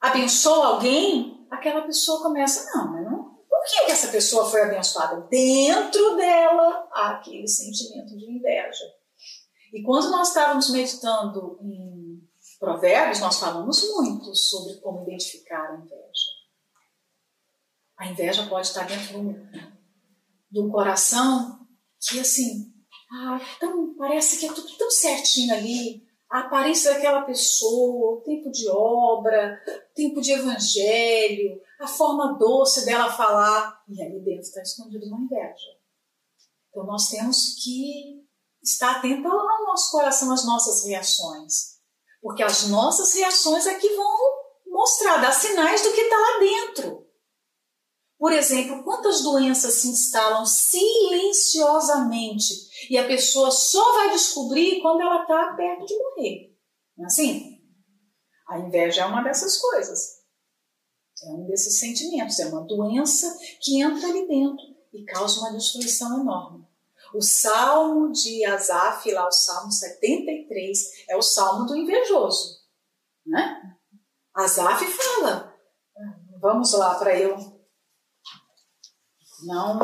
abençoa 0.00 0.66
alguém, 0.66 1.46
aquela 1.50 1.82
pessoa 1.82 2.22
começa, 2.22 2.70
não, 2.74 2.92
mas 2.92 3.04
não 3.04 3.32
por 3.62 3.86
que, 3.86 3.92
essa 3.92 4.08
pessoa 4.08 4.50
foi 4.50 4.62
abençoada? 4.62 5.20
Dentro 5.30 6.16
dela 6.16 6.88
há 6.92 7.10
aquele 7.10 7.46
sentimento 7.46 8.16
de 8.16 8.28
inveja. 8.28 8.84
E 9.72 9.82
quando 9.84 10.10
nós 10.10 10.28
estávamos 10.28 10.70
meditando 10.70 11.58
em 11.62 12.01
Provérbios, 12.62 13.18
nós 13.18 13.40
falamos 13.40 13.82
muito 13.90 14.36
sobre 14.36 14.74
como 14.74 15.02
identificar 15.02 15.68
a 15.68 15.74
inveja. 15.74 16.28
A 17.98 18.06
inveja 18.06 18.46
pode 18.46 18.68
estar 18.68 18.86
dentro 18.86 19.18
do 20.48 20.70
coração 20.70 21.66
que, 22.00 22.20
assim, 22.20 22.72
ah, 23.10 23.40
tão, 23.58 23.96
parece 23.96 24.38
que 24.38 24.46
é 24.46 24.52
tudo 24.52 24.76
tão 24.78 24.88
certinho 24.92 25.52
ali, 25.52 26.06
a 26.30 26.42
aparência 26.42 26.94
daquela 26.94 27.22
pessoa, 27.22 28.18
o 28.18 28.20
tempo 28.20 28.48
de 28.52 28.68
obra, 28.70 29.60
o 29.66 29.94
tempo 29.96 30.20
de 30.20 30.30
evangelho, 30.30 31.60
a 31.80 31.88
forma 31.88 32.38
doce 32.38 32.84
dela 32.84 33.10
falar. 33.10 33.82
E 33.88 34.00
ali 34.00 34.20
dentro 34.20 34.42
está 34.42 34.62
escondido 34.62 35.04
uma 35.06 35.18
inveja. 35.18 35.80
Então 36.70 36.86
nós 36.86 37.08
temos 37.08 37.56
que 37.56 38.24
estar 38.62 38.98
atento 38.98 39.26
ao 39.26 39.66
nosso 39.66 39.90
coração, 39.90 40.32
às 40.32 40.46
nossas 40.46 40.86
reações. 40.86 41.81
Porque 42.22 42.42
as 42.42 42.68
nossas 42.68 43.12
reações 43.14 43.66
é 43.66 43.74
que 43.74 43.94
vão 43.94 44.16
mostrar, 44.66 45.18
dar 45.18 45.32
sinais 45.32 45.82
do 45.82 45.92
que 45.92 46.00
está 46.00 46.16
lá 46.16 46.38
dentro. 46.38 47.06
Por 48.16 48.32
exemplo, 48.32 48.82
quantas 48.84 49.22
doenças 49.22 49.74
se 49.74 49.88
instalam 49.88 50.46
silenciosamente 50.46 52.54
e 52.88 52.96
a 52.96 53.04
pessoa 53.04 53.50
só 53.50 53.94
vai 53.94 54.10
descobrir 54.10 54.80
quando 54.80 55.00
ela 55.00 55.22
está 55.22 55.54
perto 55.56 55.84
de 55.84 55.98
morrer? 55.98 56.56
Não 56.96 57.04
é 57.04 57.08
assim? 57.08 57.60
A 58.48 58.60
inveja 58.60 59.02
é 59.02 59.06
uma 59.06 59.24
dessas 59.24 59.58
coisas. 59.58 60.22
É 61.24 61.30
um 61.30 61.44
desses 61.46 61.80
sentimentos. 61.80 62.38
É 62.38 62.46
uma 62.46 62.64
doença 62.64 63.36
que 63.60 63.82
entra 63.82 64.08
ali 64.08 64.28
dentro 64.28 64.64
e 64.92 65.04
causa 65.04 65.40
uma 65.40 65.52
destruição 65.52 66.20
enorme. 66.20 66.64
O 67.14 67.20
salmo 67.20 68.10
de 68.10 68.44
Asaf, 68.44 69.10
lá 69.12 69.26
o 69.26 69.32
salmo 69.32 69.70
73, 69.70 70.78
é 71.08 71.16
o 71.16 71.22
salmo 71.22 71.66
do 71.66 71.76
invejoso. 71.76 72.58
Né? 73.26 73.60
Asaf 74.34 74.84
fala, 74.86 75.54
vamos 76.40 76.72
lá 76.72 76.94
para 76.94 77.18
eu 77.18 77.36
não 79.44 79.78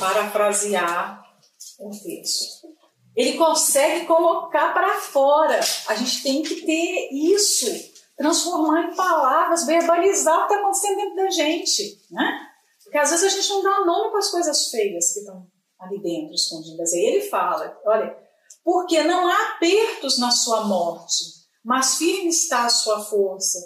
parafrasear 0.00 1.22
o 1.78 1.90
texto. 1.90 2.66
Ele 3.14 3.38
consegue 3.38 4.06
colocar 4.06 4.74
para 4.74 4.98
fora. 5.00 5.60
A 5.88 5.94
gente 5.94 6.22
tem 6.22 6.42
que 6.42 6.66
ter 6.66 7.08
isso, 7.12 7.66
transformar 8.16 8.82
em 8.82 8.96
palavras, 8.96 9.64
verbalizar 9.64 10.44
o 10.44 10.46
que 10.46 10.54
está 10.54 10.60
acontecendo 10.60 10.96
dentro 10.96 11.16
da 11.16 11.30
gente, 11.30 12.02
né? 12.10 12.46
Porque 12.82 12.98
às 12.98 13.10
vezes 13.10 13.24
a 13.24 13.28
gente 13.28 13.48
não 13.48 13.62
dá 13.62 13.84
nome 13.84 14.10
para 14.10 14.18
as 14.18 14.30
coisas 14.30 14.70
feias 14.70 15.12
que 15.12 15.20
estão 15.20 15.46
ali 15.86 16.02
dentro, 16.02 16.34
escondidas. 16.34 16.92
Aí 16.92 17.04
ele 17.04 17.22
fala, 17.22 17.78
olha, 17.84 18.16
porque 18.64 19.02
não 19.02 19.26
há 19.26 19.52
apertos 19.52 20.18
na 20.18 20.30
sua 20.30 20.64
morte, 20.64 21.24
mas 21.64 21.96
firme 21.96 22.28
está 22.28 22.66
a 22.66 22.70
sua 22.70 23.00
força. 23.04 23.58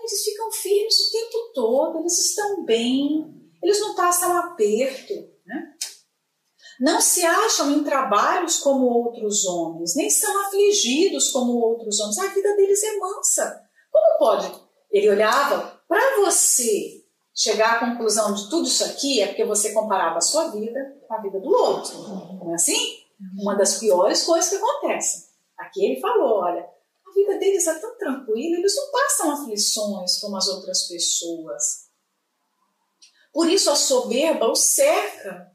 Eles 0.00 0.22
ficam 0.22 0.52
firmes 0.52 0.94
o 1.00 1.12
tempo 1.12 1.52
todo, 1.54 1.98
eles 2.00 2.18
estão 2.18 2.62
bem, 2.64 3.34
eles 3.62 3.80
não 3.80 3.94
passam 3.94 4.36
aperto, 4.36 5.14
né? 5.46 5.72
Não 6.78 7.00
se 7.00 7.24
acham 7.24 7.70
em 7.70 7.84
trabalhos 7.84 8.58
como 8.58 8.84
outros 8.84 9.46
homens, 9.46 9.94
nem 9.94 10.10
são 10.10 10.44
afligidos 10.44 11.30
como 11.30 11.52
outros 11.52 12.00
homens. 12.00 12.18
A 12.18 12.34
vida 12.34 12.54
deles 12.56 12.82
é 12.82 12.98
mansa. 12.98 13.62
Como 13.90 14.18
pode? 14.18 14.52
Ele 14.90 15.08
olhava 15.08 15.80
para 15.88 16.16
você 16.16 17.03
chegar 17.34 17.76
à 17.76 17.90
conclusão 17.90 18.32
de 18.32 18.48
tudo 18.48 18.68
isso 18.68 18.84
aqui 18.84 19.20
é 19.20 19.26
porque 19.26 19.44
você 19.44 19.72
comparava 19.72 20.18
a 20.18 20.22
sua 20.22 20.50
vida 20.50 20.80
com 21.06 21.14
a 21.14 21.20
vida 21.20 21.40
do 21.40 21.50
outro. 21.50 21.98
Não 21.98 22.52
é 22.52 22.54
assim? 22.54 23.04
Uma 23.38 23.54
das 23.54 23.78
piores 23.78 24.22
coisas 24.24 24.50
que 24.50 24.56
acontecem. 24.56 25.24
Aqui 25.58 25.84
ele 25.84 26.00
falou: 26.00 26.40
olha, 26.40 26.62
a 26.62 27.12
vida 27.12 27.38
deles 27.38 27.66
é 27.66 27.78
tão 27.78 27.96
tranquila, 27.96 28.58
eles 28.58 28.76
não 28.76 28.90
passam 28.90 29.30
aflições 29.32 30.20
como 30.20 30.36
as 30.36 30.46
outras 30.48 30.86
pessoas. 30.86 31.84
Por 33.32 33.48
isso 33.48 33.70
a 33.70 33.76
soberba 33.76 34.46
o 34.46 34.54
cerca 34.54 35.53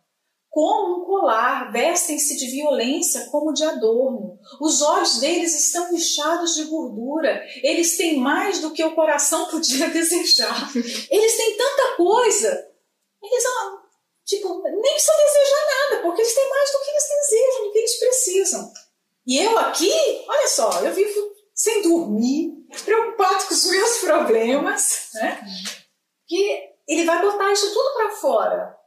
como 0.49 0.97
um 0.97 1.05
colar, 1.05 1.71
vestem-se 1.71 2.35
de 2.35 2.47
violência 2.47 3.27
como 3.29 3.53
de 3.53 3.63
adorno. 3.63 4.39
Os 4.59 4.81
olhos 4.81 5.19
deles 5.19 5.53
estão 5.53 5.93
inchados 5.93 6.55
de 6.55 6.63
gordura. 6.63 7.43
Eles 7.61 7.95
têm 7.97 8.17
mais 8.17 8.59
do 8.59 8.71
que 8.71 8.83
o 8.83 8.95
coração 8.95 9.45
podia 9.45 9.89
desejar. 9.93 10.71
Eles 11.09 11.37
têm 11.37 11.55
tanta 11.55 11.95
coisa. 11.95 12.67
Eles, 13.21 13.45
ah, 13.45 13.77
tipo, 14.25 14.61
nem 14.63 14.93
precisam 14.93 15.15
desejar 15.17 15.65
nada, 15.67 16.01
porque 16.01 16.21
eles 16.21 16.33
têm 16.33 16.49
mais 16.49 16.71
do 16.71 16.79
que 16.79 16.89
eles 16.89 17.03
desejam, 17.07 17.63
do 17.63 17.71
que 17.71 17.77
eles 17.77 17.99
precisam. 17.99 18.73
E 19.27 19.37
eu 19.37 19.59
aqui, 19.59 20.25
olha 20.27 20.47
só, 20.47 20.81
eu 20.83 20.93
vivo 20.93 21.29
sem 21.53 21.83
dormir, 21.83 22.53
preocupado 22.85 23.45
com 23.45 23.53
os 23.53 23.65
meus 23.65 23.97
problemas, 23.99 25.09
né? 25.13 25.45
Que 26.27 26.69
ele 26.87 27.05
vai 27.05 27.21
botar 27.21 27.51
isso 27.51 27.71
tudo 27.71 27.93
para 27.93 28.11
fora. 28.15 28.78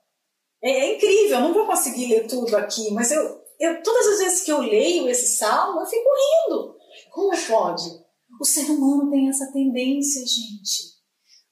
É, 0.63 0.71
é, 0.71 0.97
incrível, 0.97 1.39
eu 1.39 1.41
não 1.41 1.55
vou 1.55 1.67
conseguir 1.67 2.07
ler 2.07 2.27
tudo 2.29 2.57
aqui, 2.57 2.91
mas 2.93 3.11
eu, 3.11 3.43
eu, 3.59 3.83
todas 3.83 4.07
as 4.07 4.19
vezes 4.21 4.43
que 4.43 4.53
eu 4.53 4.61
leio 4.61 5.09
esse 5.09 5.37
salmo, 5.37 5.81
eu 5.81 5.87
fico 5.87 6.09
rindo. 6.09 6.77
Como 7.11 7.47
pode? 7.49 7.83
O 8.41 8.45
ser 8.45 8.71
humano 8.71 9.11
tem 9.11 9.29
essa 9.29 9.51
tendência, 9.53 10.25
gente. 10.25 10.93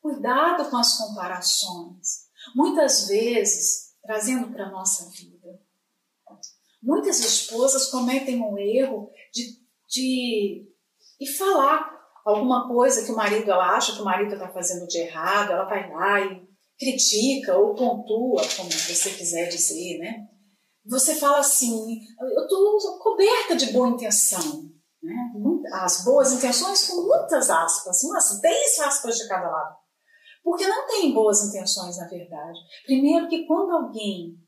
Cuidado 0.01 0.71
com 0.71 0.77
as 0.77 0.97
comparações. 0.97 2.31
Muitas 2.55 3.09
vezes, 3.09 3.95
trazendo 4.03 4.53
para 4.53 4.67
a 4.67 4.71
nossa 4.71 5.11
vida, 5.11 5.61
muitas 6.83 7.21
esposas 7.21 7.91
cometem 7.91 8.41
um 8.41 8.57
erro 8.57 9.11
de, 9.33 9.59
de, 9.89 10.69
de 11.21 11.37
falar 11.37 12.01
alguma 12.25 12.69
coisa 12.69 13.05
que 13.05 13.13
o 13.13 13.17
marido 13.17 13.51
ela 13.51 13.77
acha 13.77 13.95
que 13.95 14.01
o 14.01 14.05
marido 14.05 14.35
está 14.35 14.49
fazendo 14.49 14.87
de 14.87 14.99
errado, 14.99 15.53
ela 15.53 15.65
vai 15.65 15.91
lá 15.91 16.21
e 16.21 16.50
critica 16.81 17.59
ou 17.59 17.75
pontua, 17.75 18.43
como 18.57 18.71
você 18.71 19.11
quiser 19.11 19.49
dizer, 19.49 19.99
né? 19.99 20.27
Você 20.87 21.15
fala 21.15 21.41
assim, 21.41 22.01
eu 22.19 22.43
estou 22.43 22.99
coberta 23.01 23.55
de 23.55 23.71
boa 23.71 23.89
intenção. 23.89 24.63
Né? 25.03 25.15
As 25.75 26.03
boas 26.03 26.33
intenções 26.33 26.89
com 26.89 27.03
muitas 27.03 27.51
aspas, 27.51 28.03
umas 28.03 28.41
10 28.41 28.79
aspas 28.81 29.19
de 29.19 29.29
cada 29.29 29.51
lado. 29.51 29.77
Porque 30.43 30.67
não 30.67 30.87
tem 30.87 31.13
boas 31.13 31.45
intenções, 31.45 31.99
na 31.99 32.09
verdade. 32.09 32.59
Primeiro 32.87 33.29
que 33.29 33.47
quando 33.47 33.73
alguém 33.73 34.39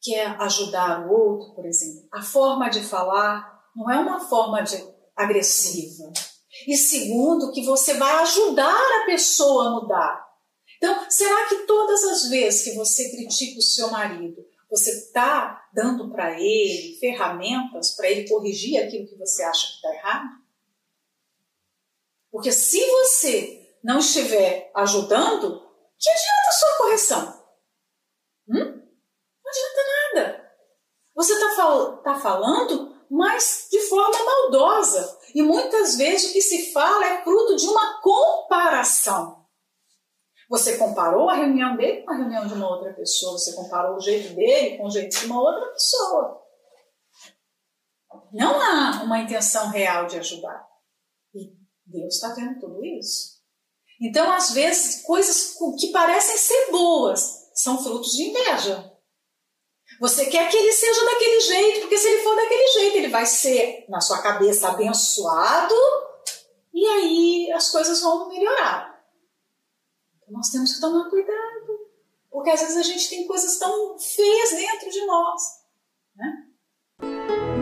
quer 0.00 0.40
ajudar 0.40 1.04
o 1.04 1.12
outro, 1.12 1.52
por 1.54 1.66
exemplo, 1.66 2.08
a 2.12 2.22
forma 2.22 2.70
de 2.70 2.80
falar 2.80 3.60
não 3.74 3.90
é 3.90 3.98
uma 3.98 4.20
forma 4.20 4.62
de 4.62 4.76
agressiva. 5.16 6.12
E 6.68 6.76
segundo, 6.76 7.50
que 7.50 7.64
você 7.64 7.94
vai 7.94 8.22
ajudar 8.22 9.02
a 9.02 9.06
pessoa 9.06 9.66
a 9.66 9.70
mudar. 9.70 10.31
Então, 10.82 11.08
será 11.08 11.46
que 11.48 11.58
todas 11.58 12.02
as 12.02 12.28
vezes 12.28 12.64
que 12.64 12.74
você 12.74 13.08
critica 13.12 13.60
o 13.60 13.62
seu 13.62 13.88
marido, 13.88 14.44
você 14.68 14.90
está 14.90 15.68
dando 15.72 16.10
para 16.10 16.40
ele 16.40 16.98
ferramentas 16.98 17.92
para 17.92 18.10
ele 18.10 18.28
corrigir 18.28 18.82
aquilo 18.82 19.06
que 19.06 19.14
você 19.14 19.44
acha 19.44 19.68
que 19.68 19.74
está 19.74 19.94
errado? 19.94 20.42
Porque 22.32 22.50
se 22.50 22.84
você 22.84 23.76
não 23.80 24.00
estiver 24.00 24.72
ajudando, 24.74 25.60
que 25.96 26.10
adianta 26.10 26.48
a 26.48 26.52
sua 26.52 26.76
correção? 26.78 27.44
Hum? 28.48 28.82
Não 29.44 29.50
adianta 29.50 30.16
nada. 30.16 30.52
Você 31.14 31.34
está 31.34 31.54
fal 31.54 31.98
tá 31.98 32.18
falando, 32.18 32.92
mas 33.08 33.68
de 33.70 33.78
forma 33.82 34.18
maldosa. 34.24 35.16
E 35.32 35.42
muitas 35.42 35.96
vezes 35.96 36.30
o 36.30 36.32
que 36.32 36.42
se 36.42 36.72
fala 36.72 37.06
é 37.06 37.22
fruto 37.22 37.54
de 37.54 37.68
uma 37.68 38.00
comparação. 38.00 39.41
Você 40.52 40.76
comparou 40.76 41.30
a 41.30 41.34
reunião 41.34 41.78
dele 41.78 42.02
com 42.02 42.10
a 42.10 42.16
reunião 42.16 42.46
de 42.46 42.52
uma 42.52 42.68
outra 42.68 42.92
pessoa, 42.92 43.38
você 43.38 43.54
comparou 43.54 43.96
o 43.96 44.00
jeito 44.00 44.34
dele 44.34 44.76
com 44.76 44.84
o 44.84 44.90
jeito 44.90 45.18
de 45.18 45.24
uma 45.24 45.40
outra 45.40 45.66
pessoa. 45.72 46.42
Não 48.30 48.60
há 48.60 49.02
uma 49.02 49.20
intenção 49.20 49.70
real 49.70 50.04
de 50.04 50.18
ajudar. 50.18 50.62
E 51.34 51.56
Deus 51.86 52.16
está 52.16 52.34
vendo 52.34 52.60
tudo 52.60 52.84
isso. 52.84 53.40
Então, 53.98 54.30
às 54.30 54.50
vezes, 54.50 55.00
coisas 55.06 55.56
que 55.80 55.90
parecem 55.90 56.36
ser 56.36 56.70
boas 56.70 57.50
são 57.54 57.82
frutos 57.82 58.12
de 58.12 58.24
inveja. 58.24 58.92
Você 60.00 60.26
quer 60.26 60.50
que 60.50 60.56
ele 60.58 60.72
seja 60.72 61.02
daquele 61.02 61.40
jeito, 61.40 61.80
porque 61.80 61.96
se 61.96 62.08
ele 62.08 62.22
for 62.22 62.36
daquele 62.36 62.68
jeito, 62.68 62.98
ele 62.98 63.08
vai 63.08 63.24
ser, 63.24 63.86
na 63.88 64.02
sua 64.02 64.20
cabeça, 64.20 64.68
abençoado, 64.68 65.74
e 66.74 66.86
aí 66.86 67.52
as 67.52 67.70
coisas 67.70 68.02
vão 68.02 68.28
melhorar 68.28 68.91
nós 70.32 70.48
temos 70.48 70.74
que 70.74 70.80
tomar 70.80 71.10
cuidado, 71.10 71.90
porque 72.30 72.50
às 72.50 72.60
vezes 72.60 72.76
a 72.78 72.82
gente 72.82 73.10
tem 73.10 73.26
coisas 73.26 73.58
tão 73.58 73.98
feias 73.98 74.50
dentro 74.50 74.90
de 74.90 75.04
nós, 75.04 75.42
né? 76.16 77.61